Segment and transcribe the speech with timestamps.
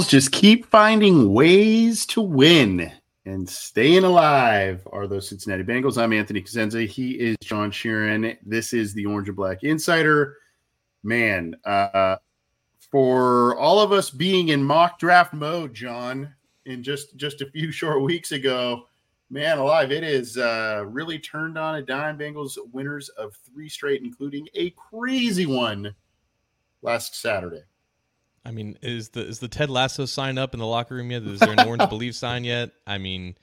[0.00, 2.90] Just keep finding ways to win
[3.26, 6.00] and staying alive are those Cincinnati Bengals.
[6.00, 6.86] I'm Anthony Cosenza.
[6.86, 8.38] He is John Sheeran.
[8.42, 10.38] This is the Orange and Black Insider.
[11.02, 12.16] Man, uh,
[12.90, 16.34] for all of us being in mock draft mode, John,
[16.64, 18.86] in just just a few short weeks ago,
[19.28, 22.16] man alive, it is uh, really turned on a dime.
[22.16, 25.94] Bengals winners of three straight, including a crazy one
[26.80, 27.64] last Saturday.
[28.44, 31.22] I mean, is the is the Ted Lasso sign up in the locker room yet?
[31.22, 32.70] Is there an orange belief sign yet?
[32.86, 33.36] I mean,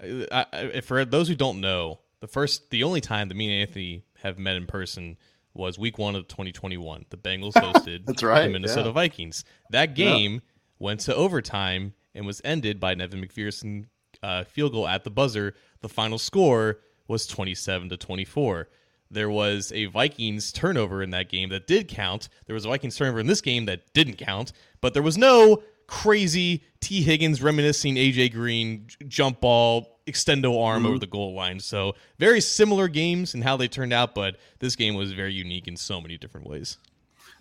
[0.00, 3.68] I, I, for those who don't know, the first, the only time that me and
[3.68, 5.16] Anthony have met in person
[5.54, 7.06] was Week One of 2021.
[7.10, 8.92] The Bengals hosted That's right, the Minnesota yeah.
[8.92, 9.44] Vikings.
[9.70, 10.40] That game yeah.
[10.78, 13.86] went to overtime and was ended by Nevin McPherson
[14.22, 15.54] uh, field goal at the buzzer.
[15.80, 18.68] The final score was 27 to 24
[19.12, 22.28] there was a Vikings turnover in that game that did count.
[22.46, 25.62] There was a Vikings turnover in this game that didn't count, but there was no
[25.86, 27.02] crazy T.
[27.02, 30.86] Higgins reminiscing AJ Green jump ball extendo arm mm-hmm.
[30.86, 31.60] over the goal line.
[31.60, 35.68] So very similar games and how they turned out, but this game was very unique
[35.68, 36.78] in so many different ways.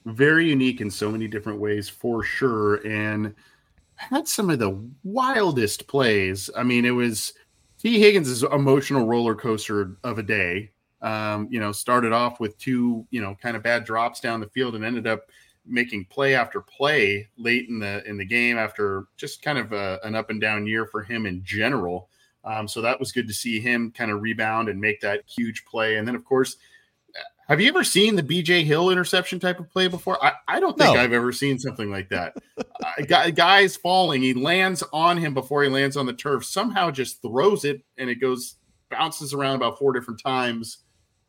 [0.05, 3.35] Very unique in so many different ways for sure, and
[3.95, 6.49] had some of the wildest plays.
[6.57, 7.33] I mean, it was
[7.77, 7.99] T.
[7.99, 13.21] Higgins' emotional roller coaster of a day um, you know, started off with two, you
[13.21, 15.23] know, kind of bad drops down the field and ended up
[15.65, 19.99] making play after play late in the in the game after just kind of a,
[20.03, 22.09] an up and down year for him in general.
[22.43, 25.63] Um, so that was good to see him kind of rebound and make that huge
[25.65, 25.97] play.
[25.97, 26.57] And then, of course,
[27.47, 30.23] have you ever seen the BJ Hill interception type of play before?
[30.23, 30.99] I, I don't think no.
[31.01, 32.35] I've ever seen something like that.
[32.57, 36.45] uh, guy's falling, he lands on him before he lands on the turf.
[36.45, 38.55] Somehow just throws it and it goes
[38.89, 40.79] bounces around about four different times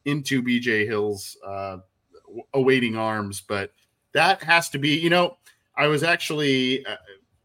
[0.04, 1.78] into BJ Hill's uh,
[2.54, 3.40] awaiting arms.
[3.40, 3.72] But
[4.12, 5.38] that has to be, you know,
[5.76, 6.96] I was actually uh,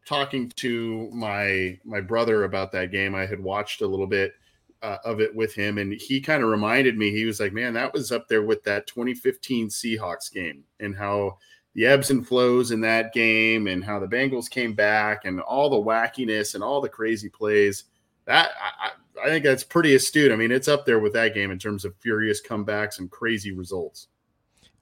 [0.06, 3.16] talking to my my brother about that game.
[3.16, 4.34] I had watched a little bit
[4.82, 7.12] uh, of it with him, and he kind of reminded me.
[7.12, 11.38] He was like, "Man, that was up there with that 2015 Seahawks game, and how."
[11.74, 15.70] The ebbs and flows in that game, and how the Bengals came back, and all
[15.70, 17.84] the wackiness and all the crazy plays.
[18.26, 18.92] That I, I
[19.26, 20.32] think that's pretty astute.
[20.32, 23.52] I mean, it's up there with that game in terms of furious comebacks and crazy
[23.52, 24.08] results.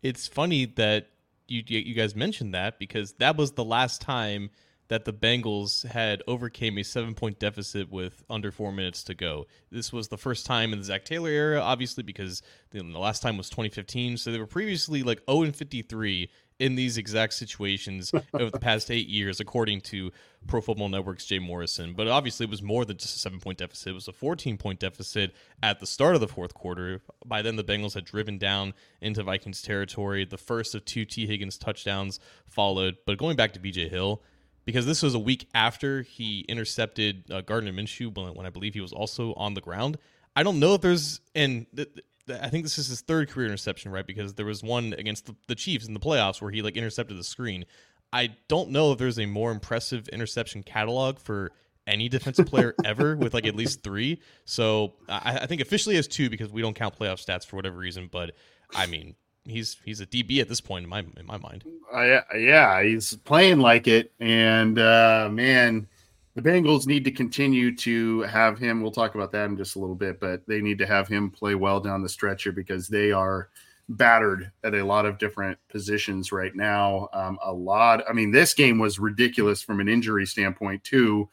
[0.03, 1.07] It's funny that
[1.47, 4.49] you you guys mentioned that because that was the last time
[4.87, 9.47] that the Bengals had overcame a seven point deficit with under four minutes to go.
[9.71, 12.41] This was the first time in the Zac Taylor era, obviously, because
[12.71, 14.17] the last time was 2015.
[14.17, 16.29] So they were previously like 0 and 53
[16.59, 20.11] in these exact situations over the past eight years, according to
[20.47, 21.93] Pro Football Network's Jay Morrison.
[21.93, 23.87] But obviously, it was more than just a seven point deficit.
[23.89, 27.01] It was a 14 point deficit at the start of the fourth quarter.
[27.25, 30.25] By then, the Bengals had driven down into Vikings territory.
[30.25, 31.27] The first of two T.
[31.27, 32.97] Higgins touchdowns followed.
[33.05, 34.21] But going back to BJ Hill,
[34.65, 38.81] because this was a week after he intercepted uh, Gardner Minshew when, I believe he
[38.81, 39.97] was also on the ground.
[40.35, 41.89] I don't know if there's, and th-
[42.29, 44.05] I think this is his third career interception, right?
[44.05, 47.17] Because there was one against the, the, Chiefs in the playoffs where he like intercepted
[47.17, 47.65] the screen.
[48.11, 51.51] I don't know if there's a more impressive interception catalog for
[51.87, 54.21] any defensive player ever with like at least three.
[54.45, 57.77] So I, I think officially has two because we don't count playoff stats for whatever
[57.77, 58.09] reason.
[58.11, 58.31] But
[58.73, 61.63] I mean, he's he's a DB at this point in my in my mind.
[61.93, 65.87] Uh, yeah, he's playing like it, and uh, man,
[66.35, 68.81] the Bengals need to continue to have him.
[68.81, 71.31] We'll talk about that in just a little bit, but they need to have him
[71.31, 73.49] play well down the stretcher because they are
[73.87, 77.07] battered at a lot of different positions right now.
[77.13, 78.03] Um, a lot.
[78.09, 81.29] I mean, this game was ridiculous from an injury standpoint too.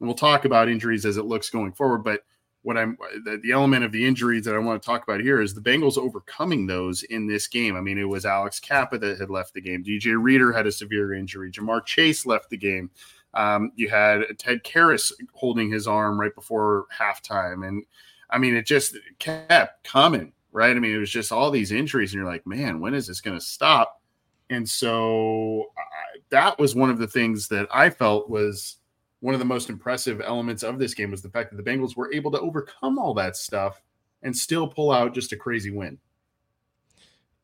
[0.00, 2.22] And we'll talk about injuries as it looks going forward, but
[2.62, 5.40] what I'm the, the, element of the injuries that I want to talk about here
[5.40, 7.74] is the Bengals overcoming those in this game.
[7.74, 9.82] I mean, it was Alex Cappa that had left the game.
[9.82, 11.50] DJ Reader had a severe injury.
[11.50, 12.90] Ja'Marr Chase left the game.
[13.34, 17.84] Um, you had Ted Karras holding his arm right before halftime, and
[18.30, 20.32] I mean, it just kept coming.
[20.54, 20.76] Right?
[20.76, 23.22] I mean, it was just all these injuries, and you're like, man, when is this
[23.22, 24.02] going to stop?
[24.50, 28.76] And so I, that was one of the things that I felt was
[29.20, 31.96] one of the most impressive elements of this game was the fact that the Bengals
[31.96, 33.80] were able to overcome all that stuff
[34.22, 35.96] and still pull out just a crazy win.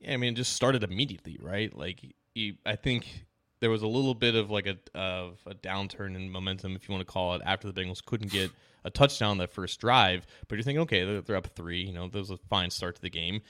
[0.00, 1.74] Yeah, I mean, it just started immediately, right?
[1.74, 2.00] Like,
[2.66, 3.24] I think
[3.60, 6.94] there was a little bit of like a of a downturn in momentum, if you
[6.94, 8.50] want to call it, after the Bengals couldn't get
[8.84, 10.26] a touchdown that first drive.
[10.46, 11.80] But you're thinking, okay, they're, they're up three.
[11.82, 13.42] You know, that was a fine start to the game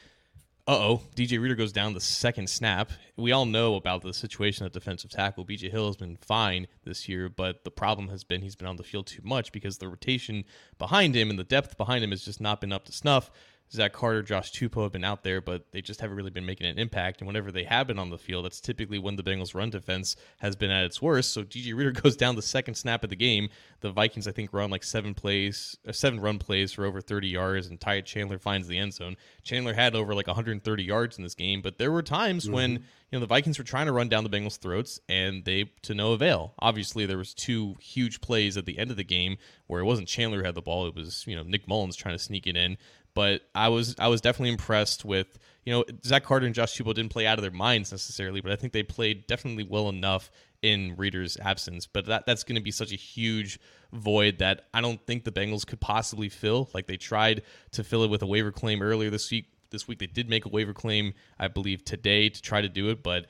[0.66, 2.92] Uh oh, DJ Reader goes down the second snap.
[3.16, 5.44] We all know about the situation at defensive tackle.
[5.46, 8.76] BJ Hill has been fine this year, but the problem has been he's been on
[8.76, 10.44] the field too much because the rotation
[10.78, 13.30] behind him and the depth behind him has just not been up to snuff.
[13.70, 16.66] Zach Carter, Josh Tupou have been out there, but they just haven't really been making
[16.66, 17.20] an impact.
[17.20, 20.16] And whenever they have been on the field, that's typically when the Bengals' run defense
[20.38, 21.32] has been at its worst.
[21.32, 23.50] So DJ Reader goes down the second snap of the game.
[23.80, 27.28] The Vikings, I think, run like seven plays, uh, seven run plays for over 30
[27.28, 29.16] yards, and Ty Chandler finds the end zone.
[29.42, 32.54] Chandler had over like 130 yards in this game, but there were times mm-hmm.
[32.54, 32.72] when
[33.10, 35.94] you know the Vikings were trying to run down the Bengals' throats, and they to
[35.94, 36.54] no avail.
[36.58, 39.36] Obviously, there was two huge plays at the end of the game
[39.66, 42.14] where it wasn't Chandler who had the ball; it was you know Nick Mullens trying
[42.14, 42.76] to sneak it in.
[43.18, 46.94] But I was I was definitely impressed with you know Zach Carter and Josh Tupou
[46.94, 50.30] didn't play out of their minds necessarily, but I think they played definitely well enough
[50.62, 51.84] in Reader's absence.
[51.84, 53.58] But that that's going to be such a huge
[53.92, 56.70] void that I don't think the Bengals could possibly fill.
[56.72, 57.42] Like they tried
[57.72, 59.46] to fill it with a waiver claim earlier this week.
[59.70, 62.88] This week they did make a waiver claim, I believe today to try to do
[62.90, 63.26] it, but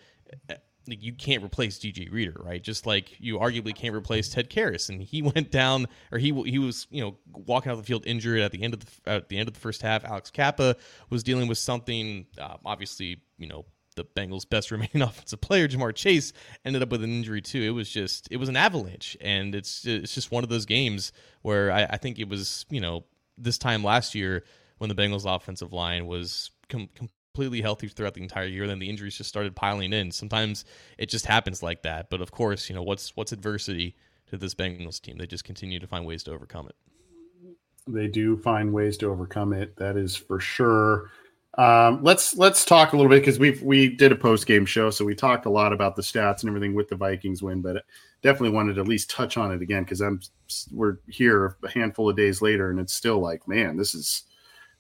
[0.92, 2.62] you can't replace DJ Reader, right?
[2.62, 6.58] Just like you arguably can't replace Ted Karras, and he went down, or he he
[6.58, 9.38] was you know walking out the field injured at the end of the at the
[9.38, 10.04] end of the first half.
[10.04, 10.76] Alex Cappa
[11.10, 12.26] was dealing with something.
[12.38, 13.64] Uh, obviously, you know
[13.98, 16.32] the Bengals' best remaining offensive player, Ja'Marr Chase,
[16.64, 17.62] ended up with an injury too.
[17.62, 21.12] It was just it was an avalanche, and it's it's just one of those games
[21.42, 23.04] where I, I think it was you know
[23.36, 24.44] this time last year
[24.78, 26.88] when the Bengals' offensive line was com-
[27.38, 28.66] completely healthy throughout the entire year.
[28.66, 30.10] Then the injuries just started piling in.
[30.10, 30.64] Sometimes
[30.98, 32.10] it just happens like that.
[32.10, 33.94] But of course, you know what's what's adversity
[34.26, 35.18] to this Bengals team?
[35.18, 36.74] They just continue to find ways to overcome it.
[37.86, 39.76] They do find ways to overcome it.
[39.76, 41.12] That is for sure.
[41.56, 44.90] Um, let's let's talk a little bit because we we did a post game show,
[44.90, 47.84] so we talked a lot about the stats and everything with the Vikings win, but
[48.20, 50.20] definitely wanted to at least touch on it again because I'm
[50.72, 54.24] we're here a handful of days later and it's still like, man, this is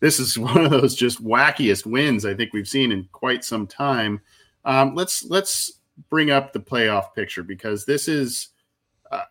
[0.00, 3.66] this is one of those just wackiest wins I think we've seen in quite some
[3.66, 4.20] time.
[4.64, 5.80] Um, let's let's
[6.10, 8.48] bring up the playoff picture because this is,
[9.10, 9.24] uh,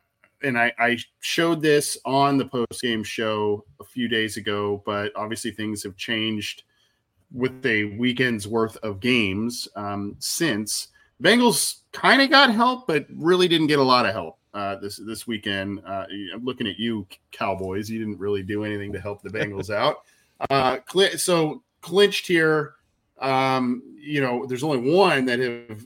[0.44, 5.12] and I, I showed this on the post game show a few days ago, but
[5.16, 6.64] obviously things have changed
[7.32, 10.90] with a weekend's worth of games um, since.
[11.22, 14.98] Bengals kind of got help, but really didn't get a lot of help uh, this
[14.98, 15.82] this weekend.
[15.86, 17.90] Uh, I'm looking at you, Cowboys.
[17.90, 20.04] You didn't really do anything to help the Bengals out.
[20.50, 20.78] Uh,
[21.18, 22.76] so clinched here.
[23.20, 25.86] Um, you know, there's only one that have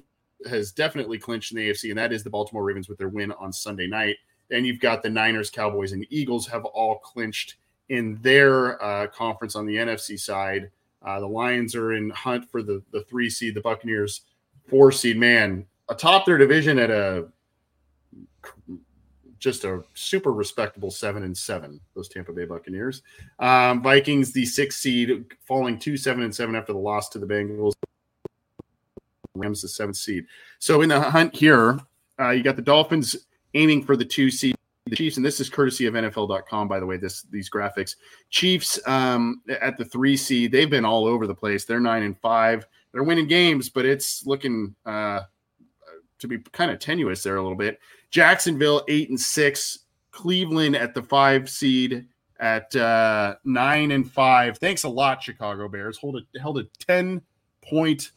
[0.49, 3.31] has definitely clinched in the AFC, and that is the Baltimore Ravens with their win
[3.33, 4.17] on Sunday night.
[4.49, 7.55] And you've got the Niners, Cowboys, and Eagles have all clinched
[7.89, 10.71] in their uh, conference on the NFC side.
[11.03, 14.21] Uh, the Lions are in hunt for the the three seed, the Buccaneers
[14.67, 15.17] four seed.
[15.17, 17.27] Man, atop their division at a
[19.41, 21.81] just a super respectable seven and seven.
[21.95, 23.01] Those Tampa Bay Buccaneers,
[23.39, 27.25] um, Vikings, the sixth seed, falling to seven and seven after the loss to the
[27.25, 27.73] Bengals.
[29.35, 30.25] Rams, the seventh seed.
[30.59, 31.79] So in the hunt here,
[32.19, 33.15] uh, you got the Dolphins
[33.55, 34.55] aiming for the two seed.
[34.85, 36.97] The Chiefs, and this is courtesy of NFL.com, by the way.
[36.97, 37.95] This these graphics.
[38.29, 41.65] Chiefs um, at the three seed, they've been all over the place.
[41.65, 42.65] They're nine and five.
[42.91, 45.21] They're winning games, but it's looking uh,
[46.19, 47.79] to be kind of tenuous there a little bit.
[48.11, 49.79] Jacksonville eight and six.
[50.11, 52.05] Cleveland at the five seed
[52.39, 54.57] at uh, nine and five.
[54.57, 55.97] Thanks a lot, Chicago Bears.
[55.97, 57.21] Hold it held a ten
[57.61, 58.11] point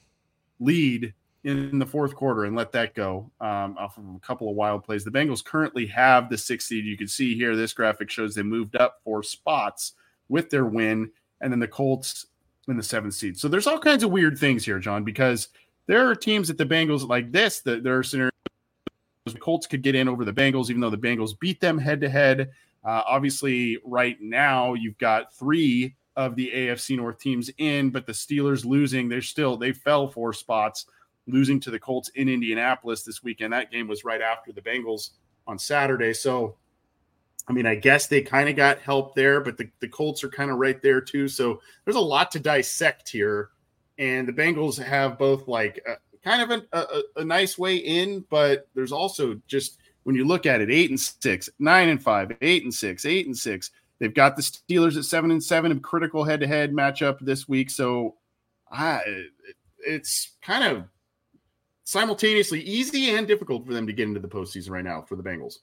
[0.58, 4.56] lead in the fourth quarter and let that go um, off of a couple of
[4.56, 5.04] wild plays.
[5.04, 6.84] The Bengals currently have the sixth seed.
[6.84, 9.92] You can see here this graphic shows they moved up four spots
[10.28, 11.10] with their win,
[11.40, 12.26] and then the Colts
[12.66, 13.38] in the seventh seed.
[13.38, 15.48] So there's all kinds of weird things here, John, because
[15.86, 18.32] there are teams at the Bengals like this that there are scenarios
[19.32, 22.00] the Colts could get in over the Bengals, even though the Bengals beat them head
[22.02, 22.50] to head.
[22.84, 28.64] Obviously, right now you've got three of the AFC North teams in, but the Steelers
[28.64, 30.86] losing, they're still they fell four spots,
[31.26, 33.52] losing to the Colts in Indianapolis this weekend.
[33.52, 35.10] That game was right after the Bengals
[35.46, 36.12] on Saturday.
[36.12, 36.56] So
[37.48, 40.30] I mean, I guess they kind of got help there, but the, the Colts are
[40.30, 41.28] kind of right there too.
[41.28, 43.50] So there's a lot to dissect here.
[43.98, 45.92] And the Bengals have both like a,
[46.24, 50.46] kind of a, a, a nice way in, but there's also just when you look
[50.46, 53.70] at it, eight and six, nine and five, eight and six, eight and six.
[53.98, 57.48] They've got the Steelers at seven and seven, a critical head to head matchup this
[57.48, 57.70] week.
[57.70, 58.16] So
[58.70, 59.00] I,
[59.78, 60.84] it's kind of
[61.84, 65.22] simultaneously easy and difficult for them to get into the postseason right now for the
[65.22, 65.58] Bengals.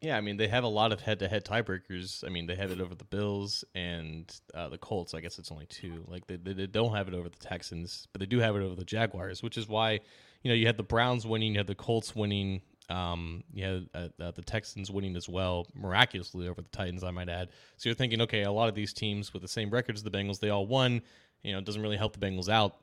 [0.00, 2.24] Yeah, I mean they have a lot of head-to-head tiebreakers.
[2.26, 5.12] I mean they have it over the Bills and uh, the Colts.
[5.12, 6.04] I guess it's only two.
[6.06, 8.74] Like they, they don't have it over the Texans, but they do have it over
[8.74, 10.00] the Jaguars, which is why
[10.42, 13.88] you know you had the Browns winning, you had the Colts winning, um, you had
[13.94, 17.50] uh, uh, the Texans winning as well, miraculously over the Titans, I might add.
[17.76, 20.10] So you're thinking, okay, a lot of these teams with the same record as the
[20.10, 21.02] Bengals, they all won.
[21.42, 22.76] You know, it doesn't really help the Bengals out.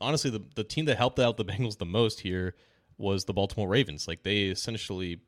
[0.00, 2.54] Honestly, the the team that helped out the Bengals the most here
[2.98, 4.06] was the Baltimore Ravens.
[4.06, 5.20] Like they essentially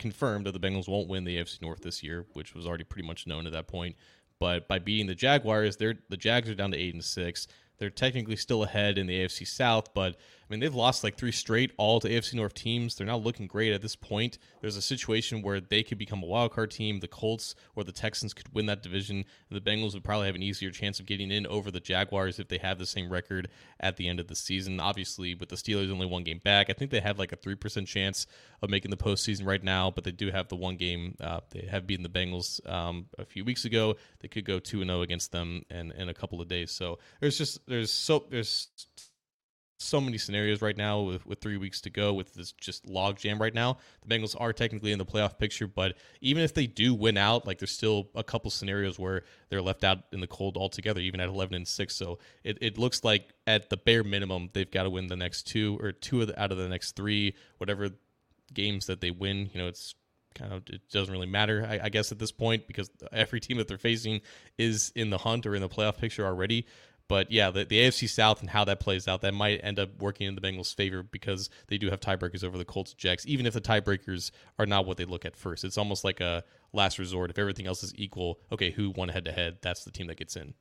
[0.00, 3.06] confirmed that the Bengals won't win the AFC North this year, which was already pretty
[3.06, 3.94] much known at that point.
[4.40, 7.46] But by beating the Jaguars, they're the Jags are down to eight and six.
[7.78, 10.16] They're technically still ahead in the AFC South, but
[10.50, 12.96] I mean, they've lost like three straight all to AFC North teams.
[12.96, 14.36] They're not looking great at this point.
[14.60, 16.98] There's a situation where they could become a wild card team.
[16.98, 19.26] The Colts or the Texans could win that division.
[19.48, 22.48] The Bengals would probably have an easier chance of getting in over the Jaguars if
[22.48, 24.80] they have the same record at the end of the season.
[24.80, 27.86] Obviously, with the Steelers only one game back, I think they have like a 3%
[27.86, 28.26] chance
[28.60, 31.14] of making the postseason right now, but they do have the one game.
[31.20, 33.94] Uh, they have beaten the Bengals um, a few weeks ago.
[34.18, 36.72] They could go 2 and 0 against them in, in a couple of days.
[36.72, 38.66] So there's just, there's so, there's,
[39.80, 43.16] so many scenarios right now with, with three weeks to go with this just log
[43.16, 43.78] jam right now.
[44.06, 47.46] The Bengals are technically in the playoff picture, but even if they do win out,
[47.46, 51.18] like there's still a couple scenarios where they're left out in the cold altogether, even
[51.18, 51.96] at 11 and 6.
[51.96, 55.46] So it, it looks like at the bare minimum, they've got to win the next
[55.46, 57.88] two or two of the, out of the next three, whatever
[58.52, 59.48] games that they win.
[59.52, 59.94] You know, it's
[60.34, 63.56] kind of it doesn't really matter I, I, guess at this point because every team
[63.56, 64.20] that they're facing
[64.58, 66.66] is in the hunt or in the playoff picture already
[67.10, 70.00] but yeah, the, the AFC South and how that plays out, that might end up
[70.00, 73.46] working in the Bengals' favor because they do have tiebreakers over the Colts Jacks, even
[73.46, 75.64] if the tiebreakers are not what they look at first.
[75.64, 77.30] It's almost like a last resort.
[77.30, 79.58] If everything else is equal, okay, who won head to head?
[79.60, 80.54] That's the team that gets in.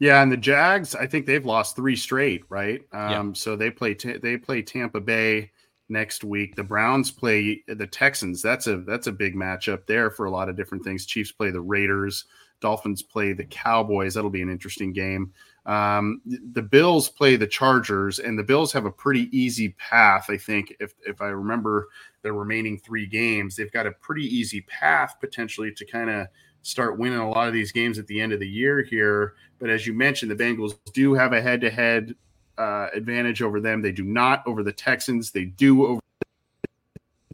[0.00, 2.80] Yeah, and the Jags, I think they've lost three straight, right?
[2.92, 3.32] Um, yeah.
[3.34, 5.52] So they play t- they play Tampa Bay
[5.88, 6.56] next week.
[6.56, 8.42] The Browns play the Texans.
[8.42, 11.06] That's a that's a big matchup there for a lot of different things.
[11.06, 12.24] Chiefs play the Raiders.
[12.60, 14.14] Dolphins play the Cowboys.
[14.14, 15.32] That'll be an interesting game.
[15.66, 20.26] Um, the Bills play the Chargers, and the Bills have a pretty easy path.
[20.28, 21.88] I think, if if I remember
[22.22, 26.26] the remaining three games, they've got a pretty easy path potentially to kind of
[26.62, 29.34] start winning a lot of these games at the end of the year here.
[29.58, 32.14] But as you mentioned, the Bengals do have a head-to-head
[32.58, 33.80] uh, advantage over them.
[33.80, 35.30] They do not over the Texans.
[35.30, 36.00] They do over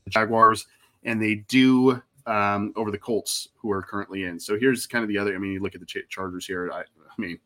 [0.05, 0.67] the Jaguars,
[1.05, 4.39] and they do um, over the Colts, who are currently in.
[4.39, 5.35] So here's kind of the other.
[5.35, 6.71] I mean, you look at the Chargers here.
[6.73, 6.85] I, I
[7.19, 7.39] mean,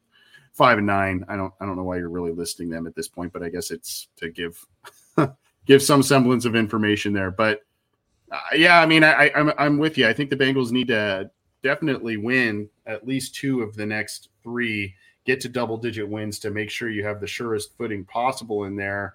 [0.53, 1.25] five and nine.
[1.29, 1.53] I don't.
[1.61, 4.09] I don't know why you're really listing them at this point, but I guess it's
[4.17, 4.65] to give
[5.67, 7.31] give some semblance of information there.
[7.31, 7.61] But
[8.31, 10.09] uh, yeah, I mean, I, I'm I'm with you.
[10.09, 11.31] I think the Bengals need to
[11.63, 14.95] definitely win at least two of the next three.
[15.27, 18.75] Get to double digit wins to make sure you have the surest footing possible in
[18.75, 19.15] there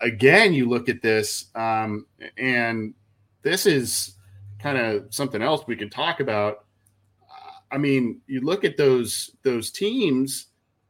[0.00, 2.06] again, you look at this, um,
[2.36, 2.94] and
[3.42, 4.16] this is
[4.58, 6.64] kind of something else we can talk about.
[7.72, 10.46] I mean, you look at those those teams.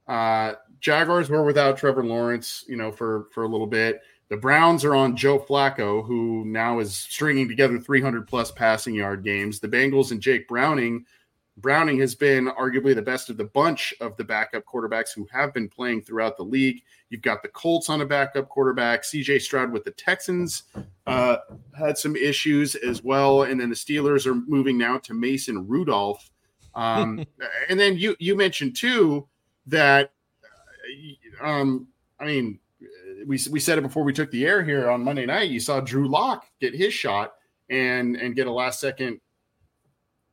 [0.09, 4.00] Uh, Jaguars were without Trevor Lawrence, you know, for for a little bit.
[4.28, 9.25] The Browns are on Joe Flacco, who now is stringing together 300 plus passing yard
[9.25, 9.59] games.
[9.59, 11.04] The Bengals and Jake Browning
[11.61, 15.52] Browning has been arguably the best of the bunch of the backup quarterbacks who have
[15.52, 16.83] been playing throughout the league.
[17.09, 19.02] You've got the Colts on a backup quarterback.
[19.02, 20.64] CJ Stroud with the Texans
[21.07, 21.37] uh,
[21.79, 23.43] had some issues as well.
[23.43, 26.31] And then the Steelers are moving now to Mason Rudolph.
[26.75, 27.25] Um,
[27.69, 29.29] and then you you mentioned too,
[29.67, 30.12] that,
[31.40, 31.88] uh, um,
[32.19, 32.59] I mean,
[33.26, 35.50] we we said it before we took the air here on Monday night.
[35.50, 37.35] You saw Drew Lock get his shot
[37.69, 39.21] and and get a last second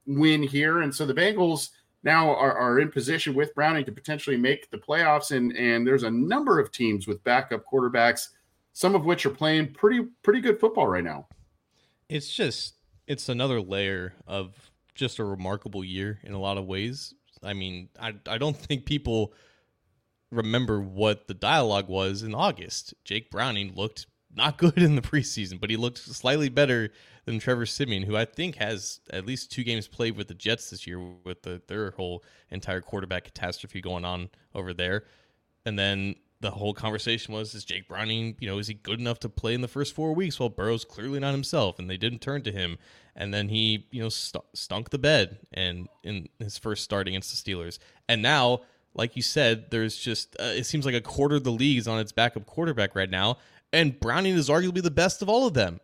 [0.07, 1.69] win here, and so the Bengals
[2.03, 5.35] now are, are in position with Browning to potentially make the playoffs.
[5.35, 8.29] And and there's a number of teams with backup quarterbacks,
[8.73, 11.27] some of which are playing pretty pretty good football right now.
[12.09, 12.75] It's just
[13.07, 14.55] it's another layer of
[14.95, 17.13] just a remarkable year in a lot of ways.
[17.43, 19.33] I mean, I I don't think people
[20.31, 22.93] remember what the dialogue was in August.
[23.03, 26.91] Jake Browning looked not good in the preseason, but he looked slightly better
[27.25, 30.69] than Trevor Siemian, who I think has at least two games played with the Jets
[30.69, 35.03] this year with the, their whole entire quarterback catastrophe going on over there.
[35.65, 39.19] And then the whole conversation was is Jake Browning, you know, is he good enough
[39.21, 40.39] to play in the first four weeks?
[40.39, 42.77] Well, Burrow's clearly not himself, and they didn't turn to him.
[43.15, 47.31] And then he, you know, st- stunk the bed and in his first start against
[47.31, 47.79] the Steelers.
[48.07, 48.61] And now,
[48.93, 51.87] like you said, there's just uh, it seems like a quarter of the league is
[51.87, 53.37] on its backup quarterback right now,
[53.73, 55.79] and Browning is arguably the best of all of them.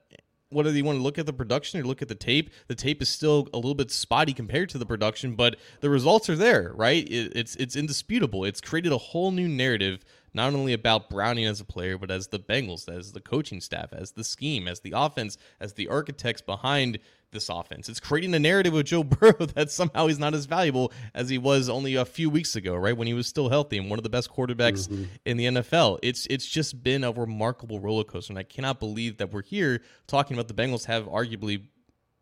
[0.49, 3.01] Whether you want to look at the production or look at the tape, the tape
[3.01, 6.71] is still a little bit spotty compared to the production, but the results are there,
[6.75, 7.09] right?
[7.09, 8.45] It, it's it's indisputable.
[8.45, 12.27] It's created a whole new narrative not only about Browning as a player, but as
[12.27, 16.41] the Bengals, as the coaching staff, as the scheme, as the offense, as the architects
[16.41, 16.99] behind
[17.31, 17.89] this offense.
[17.89, 21.37] It's creating a narrative of Joe Burrow that somehow he's not as valuable as he
[21.37, 22.95] was only a few weeks ago, right?
[22.95, 25.03] When he was still healthy and one of the best quarterbacks mm-hmm.
[25.25, 25.99] in the NFL.
[26.01, 28.31] It's it's just been a remarkable roller coaster.
[28.31, 31.63] And I cannot believe that we're here talking about the Bengals have arguably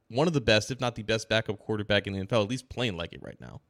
[0.09, 2.69] one of the best, if not the best backup quarterback in the NFL, at least
[2.69, 3.61] playing like it right now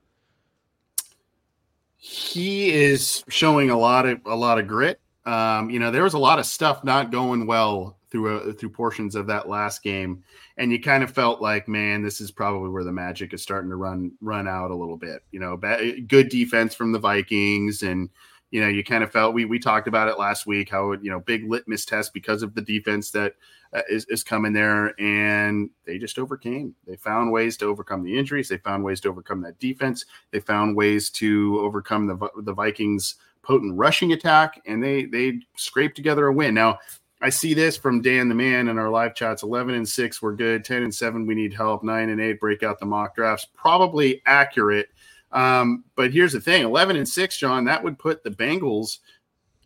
[2.03, 4.99] he is showing a lot of a lot of grit.
[5.23, 8.53] Um, you know, there was a lot of stuff not going well through a, uh,
[8.53, 10.23] through portions of that last game,
[10.57, 13.69] and you kind of felt like, man, this is probably where the magic is starting
[13.69, 15.21] to run run out a little bit.
[15.29, 18.09] You know, bad, good defense from the Vikings, and
[18.51, 21.09] you know, you kind of felt we we talked about it last week how you
[21.09, 23.35] know big litmus test because of the defense that
[23.73, 26.75] uh, is is coming there, and they just overcame.
[26.85, 28.49] They found ways to overcome the injuries.
[28.49, 30.05] They found ways to overcome that defense.
[30.31, 35.95] They found ways to overcome the the Vikings' potent rushing attack, and they they scraped
[35.95, 36.53] together a win.
[36.53, 36.79] Now.
[37.23, 39.43] I see this from Dan the man in our live chats.
[39.43, 40.65] Eleven and six, we're good.
[40.65, 41.83] Ten and seven, we need help.
[41.83, 43.45] Nine and eight, break out the mock drafts.
[43.53, 44.89] Probably accurate
[45.31, 47.65] um, but here's the thing: eleven and six, John.
[47.65, 48.99] That would put the Bengals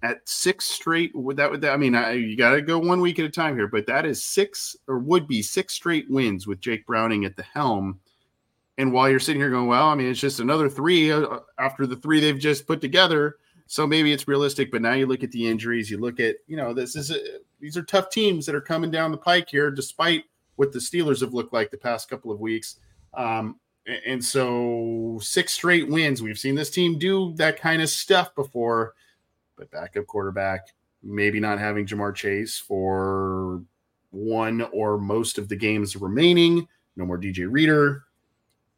[0.03, 1.15] at six straight.
[1.15, 3.55] Would that would I mean, I, you got to go one week at a time
[3.55, 7.35] here, but that is six or would be six straight wins with Jake Browning at
[7.35, 7.99] the helm.
[8.77, 11.87] And while you're sitting here going, well, I mean, it's just another three uh, after
[11.87, 13.37] the three they've just put together.
[13.67, 15.89] So maybe it's realistic, but now you look at the injuries.
[15.89, 17.17] You look at, you know, this is a,
[17.59, 20.25] these are tough teams that are coming down the pike here, despite
[20.57, 22.75] what the Steelers have looked like the past couple of weeks.
[23.13, 23.59] Um,
[24.05, 26.21] and so six straight wins.
[26.21, 28.93] We've seen this team do that kind of stuff before,
[29.57, 30.67] but backup quarterback,
[31.03, 33.61] maybe not having Ja'Marr Chase for
[34.11, 36.67] one or most of the games remaining.
[36.95, 38.03] No more DJ Reader.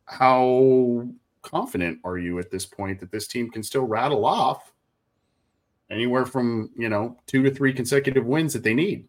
[0.05, 1.07] How
[1.41, 4.73] confident are you at this point that this team can still rattle off
[5.89, 9.07] anywhere from, you know, two to three consecutive wins that they need?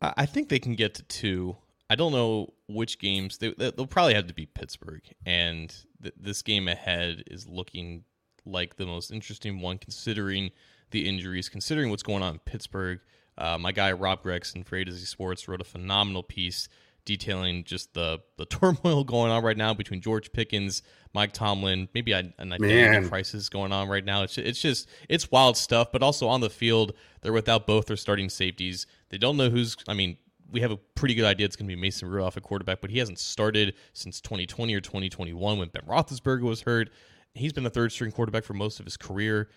[0.00, 1.56] I think they can get to two.
[1.92, 5.68] I don't know which games they, will probably have to be Pittsburgh, and
[6.02, 8.04] th- this game ahead is looking
[8.46, 10.52] like the most interesting one, considering
[10.90, 13.00] the injuries, considering what's going on in Pittsburgh.
[13.36, 16.66] Uh, my guy Rob Gregson for A to Z Sports wrote a phenomenal piece
[17.04, 22.12] detailing just the the turmoil going on right now between George Pickens, Mike Tomlin, maybe
[22.12, 24.22] an identity crisis going on right now.
[24.22, 25.92] It's it's just it's wild stuff.
[25.92, 28.86] But also on the field, they're without both their starting safeties.
[29.10, 29.76] They don't know who's.
[29.86, 30.16] I mean,
[30.52, 32.90] we have a pretty good idea it's going to be Mason Rudolph at quarterback, but
[32.90, 36.90] he hasn't started since 2020 or 2021 when Ben Roethlisberger was hurt.
[37.34, 39.48] He's been a third string quarterback for most of his career.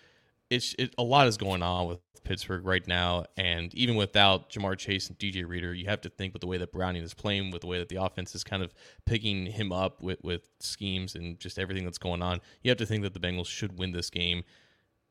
[0.48, 4.76] It's it, a lot is going on with Pittsburgh right now, and even without Ja'Marr
[4.78, 7.50] Chase and DJ Reader, you have to think with the way that Browning is playing,
[7.50, 11.14] with the way that the offense is kind of picking him up with with schemes
[11.14, 12.40] and just everything that's going on.
[12.62, 14.44] You have to think that the Bengals should win this game,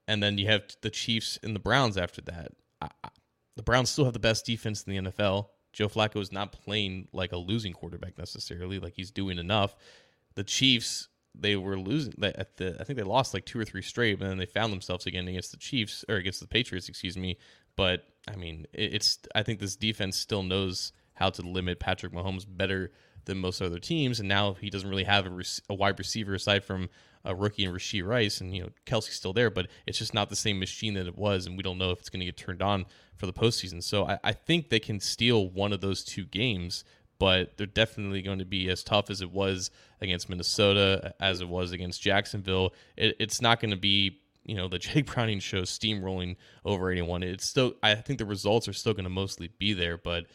[0.08, 2.52] and then you have the Chiefs and the Browns after that.
[2.82, 3.10] I, I,
[3.56, 5.48] the Browns still have the best defense in the NFL.
[5.76, 8.80] Joe Flacco is not playing like a losing quarterback necessarily.
[8.80, 9.76] Like he's doing enough.
[10.36, 12.78] The Chiefs, they were losing at the.
[12.80, 15.28] I think they lost like two or three straight, but then they found themselves again
[15.28, 16.88] against the Chiefs or against the Patriots.
[16.88, 17.38] Excuse me.
[17.76, 19.20] But I mean, it's.
[19.36, 22.92] I think this defense still knows how to limit Patrick Mahomes better
[23.26, 26.64] than most other teams, and now he doesn't really have a, a wide receiver aside
[26.64, 26.90] from
[27.26, 30.30] a rookie and Rashee Rice, and you know Kelce's still there, but it's just not
[30.30, 32.38] the same machine that it was, and we don't know if it's going to get
[32.38, 33.82] turned on for the postseason.
[33.82, 36.84] So I, I think they can steal one of those two games,
[37.19, 41.47] but they're definitely going to be as tough as it was against Minnesota, as it
[41.47, 42.73] was against Jacksonville.
[42.97, 47.23] It, it's not going to be you know the Jake Browning show steamrolling over anyone.
[47.23, 50.25] It's still I think the results are still going to mostly be there, but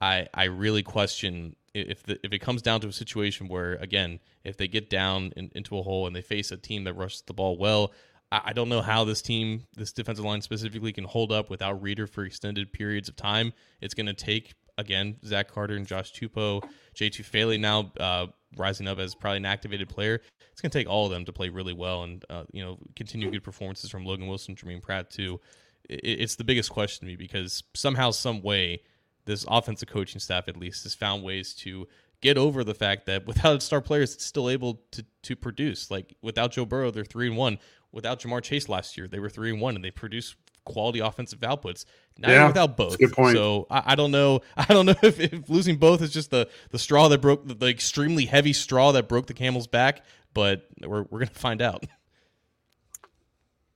[0.00, 4.18] I I really question if the, if it comes down to a situation where again
[4.44, 7.22] if they get down in, into a hole and they face a team that rushes
[7.22, 7.92] the ball well.
[8.32, 12.06] I, don't know how this team, this defensive line specifically, can hold up without Reader
[12.06, 13.52] for extended periods of time.
[13.80, 16.62] It's going to take again, Zach Carter and Josh Tupou,
[16.94, 20.20] Jay Tufele now uh, rising up as probably an activated player.
[20.52, 22.78] It's going to take all of them to play really well and uh, you know
[22.96, 25.40] continue good performances from Logan Wilson, Germaine Pratt too.
[25.88, 28.82] It's the biggest question to me because somehow, some way,
[29.24, 31.86] this offensive coaching staff at least has found ways to
[32.20, 35.90] get over the fact that without star players, it's still able to to produce.
[35.90, 37.58] Like without Joe Burrow, they're three and one.
[37.92, 41.40] Without Ja'Marr Chase last year, they were three and one, and they produced quality offensive
[41.40, 41.84] outputs.
[42.18, 42.98] Now yeah, without both.
[42.98, 43.36] Good point.
[43.36, 44.40] So I, I, don't know.
[44.56, 47.54] I don't know if, if, losing both is just the the straw that broke the,
[47.54, 50.04] the extremely heavy straw that broke the camel's back.
[50.34, 51.84] But we're we're gonna find out.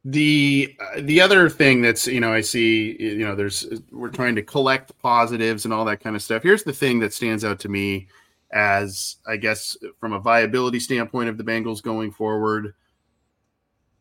[0.07, 4.35] The uh, the other thing that's you know I see you know there's we're trying
[4.35, 6.43] to collect positives and all that kind of stuff.
[6.43, 8.09] Here's the thing that stands out to me
[8.53, 12.75] as I guess from a viability standpoint of the Bengals going forward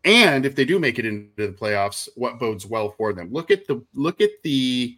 [0.04, 3.32] and if they do make it into the playoffs, what bodes well for them?
[3.32, 4.98] Look at the look at the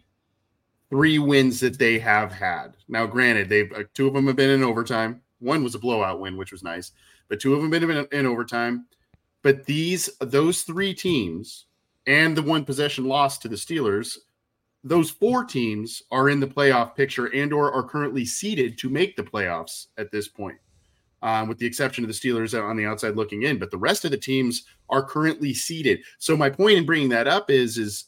[0.90, 2.76] three wins that they have had.
[2.88, 5.22] Now, granted, they've uh, two of them have been in overtime.
[5.38, 6.92] One was a blowout win, which was nice,
[7.28, 8.86] but two of them have been in, in overtime.
[9.42, 11.66] But these those three teams
[12.06, 14.16] and the one possession loss to the Steelers,
[14.82, 19.14] those four teams are in the playoff picture and or are currently seeded to make
[19.14, 20.58] the playoffs at this point
[21.22, 23.58] um, with the exception of the Steelers on the outside looking in.
[23.58, 26.00] But the rest of the teams are currently seeded.
[26.18, 28.04] So my point in bringing that up is, is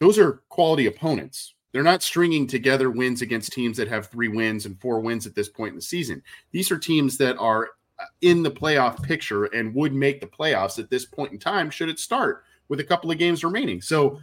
[0.00, 1.54] those are quality opponents.
[1.72, 5.34] They're not stringing together wins against teams that have three wins and four wins at
[5.34, 6.22] this point in the season.
[6.52, 10.78] These are teams that are uh, in the playoff picture and would make the playoffs
[10.78, 13.80] at this point in time should it start with a couple of games remaining.
[13.80, 14.20] So,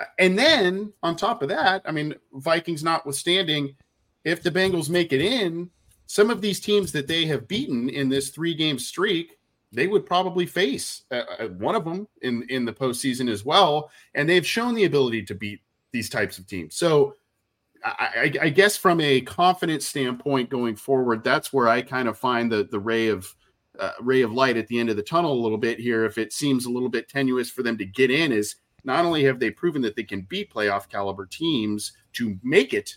[0.00, 3.76] uh, and then on top of that, I mean, Vikings notwithstanding,
[4.24, 5.70] if the Bengals make it in,
[6.10, 9.38] some of these teams that they have beaten in this three game streak,
[9.70, 13.92] they would probably face uh, uh, one of them in in the postseason as well,
[14.16, 15.60] and they've shown the ability to beat
[15.92, 16.74] these types of teams.
[16.74, 17.14] So,
[17.84, 22.18] I, I, I guess from a confidence standpoint going forward, that's where I kind of
[22.18, 23.32] find the the ray of
[23.78, 26.04] uh, ray of light at the end of the tunnel a little bit here.
[26.04, 29.22] If it seems a little bit tenuous for them to get in, is not only
[29.22, 32.96] have they proven that they can beat playoff caliber teams to make it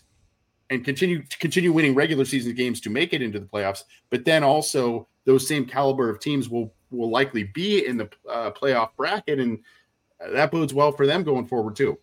[0.70, 3.84] and continue to continue winning regular season games to make it into the playoffs.
[4.10, 8.50] But then also those same caliber of teams will will likely be in the uh,
[8.52, 9.58] playoff bracket, and
[10.32, 11.98] that bodes well for them going forward too.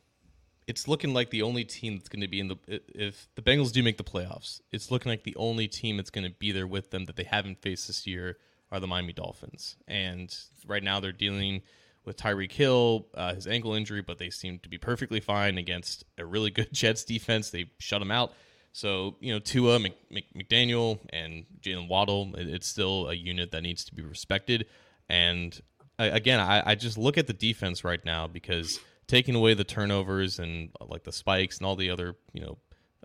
[0.68, 3.72] It's looking like the only team that's going to be in the if the Bengals
[3.72, 4.62] do make the playoffs.
[4.72, 7.24] It's looking like the only team that's going to be there with them that they
[7.24, 8.38] haven't faced this year
[8.72, 11.62] are the Miami Dolphins, and right now they're dealing
[12.06, 16.04] with Tyreek Hill, uh, his ankle injury, but they seem to be perfectly fine against
[16.18, 17.50] a really good Jets defense.
[17.50, 18.34] They shut him out.
[18.74, 23.52] So you know, Tua, Mc, Mc, McDaniel, and Jaylen Waddle, it, it's still a unit
[23.52, 24.68] that needs to be respected.
[25.10, 25.60] And
[26.00, 30.40] again, I, I just look at the defense right now because taking away the turnovers
[30.40, 32.58] and uh, like the spikes and all the other you know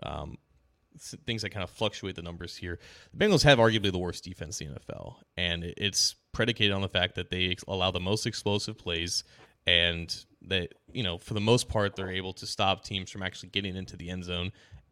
[0.03, 0.37] um,
[1.25, 2.79] things that kind of fluctuate the numbers here,
[3.13, 6.89] the Bengals have arguably the worst defense in the NFL, and it's predicated on the
[6.89, 9.23] fact that they allow the most explosive plays
[9.65, 13.49] and that you know for the most part they're able to stop teams from actually
[13.49, 14.51] getting into the end zone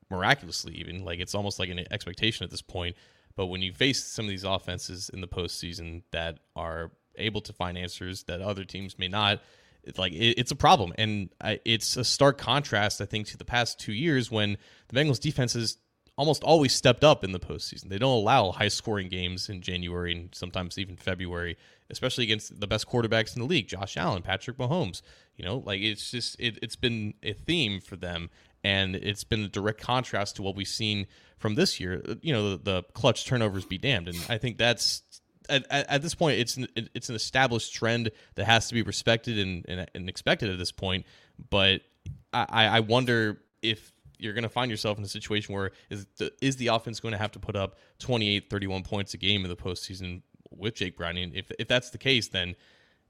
[0.10, 2.96] miraculously even like it's almost like an expectation at this point.
[3.36, 7.54] But when you face some of these offenses in the postseason that are able to
[7.54, 9.42] find answers that other teams may not
[9.86, 10.94] it's like it, it's a problem.
[10.98, 15.00] And I, it's a stark contrast i think to the past two years when the
[15.00, 15.78] bengals defense has
[16.18, 17.90] almost always stepped up in the postseason.
[17.90, 21.58] They don't allow high scoring games in january and sometimes even february
[21.90, 25.02] especially against the best quarterbacks in the league josh allen patrick mahomes.
[25.36, 28.30] You know like it's just it, it's been a theme for them
[28.66, 31.06] and it's been a direct contrast to what we've seen
[31.38, 32.02] from this year.
[32.22, 35.04] You know, the, the clutch turnovers be damned, and I think that's
[35.48, 39.38] at, at, this point it's an, it's an established trend that has to be respected
[39.38, 41.06] and, and, and expected at this point.
[41.52, 41.82] But
[42.34, 46.32] I, I wonder if you're going to find yourself in a situation where is the,
[46.42, 49.50] is the offense going to have to put up 28, 31 points a game in
[49.50, 51.34] the postseason with Jake Browning?
[51.36, 52.56] If if that's the case, then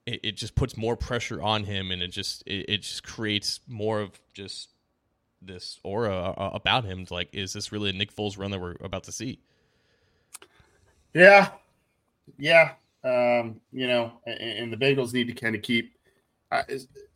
[0.06, 4.20] it, just puts more pressure on him, and it just it just creates more of
[4.34, 4.75] just
[5.46, 7.06] this aura uh, about him.
[7.10, 9.40] Like, is this really a Nick Foles run that we're about to see?
[11.14, 11.50] Yeah,
[12.38, 12.72] yeah.
[13.04, 15.94] Um, you know, and, and the Bengals need to kind of keep.
[16.52, 16.64] Uh,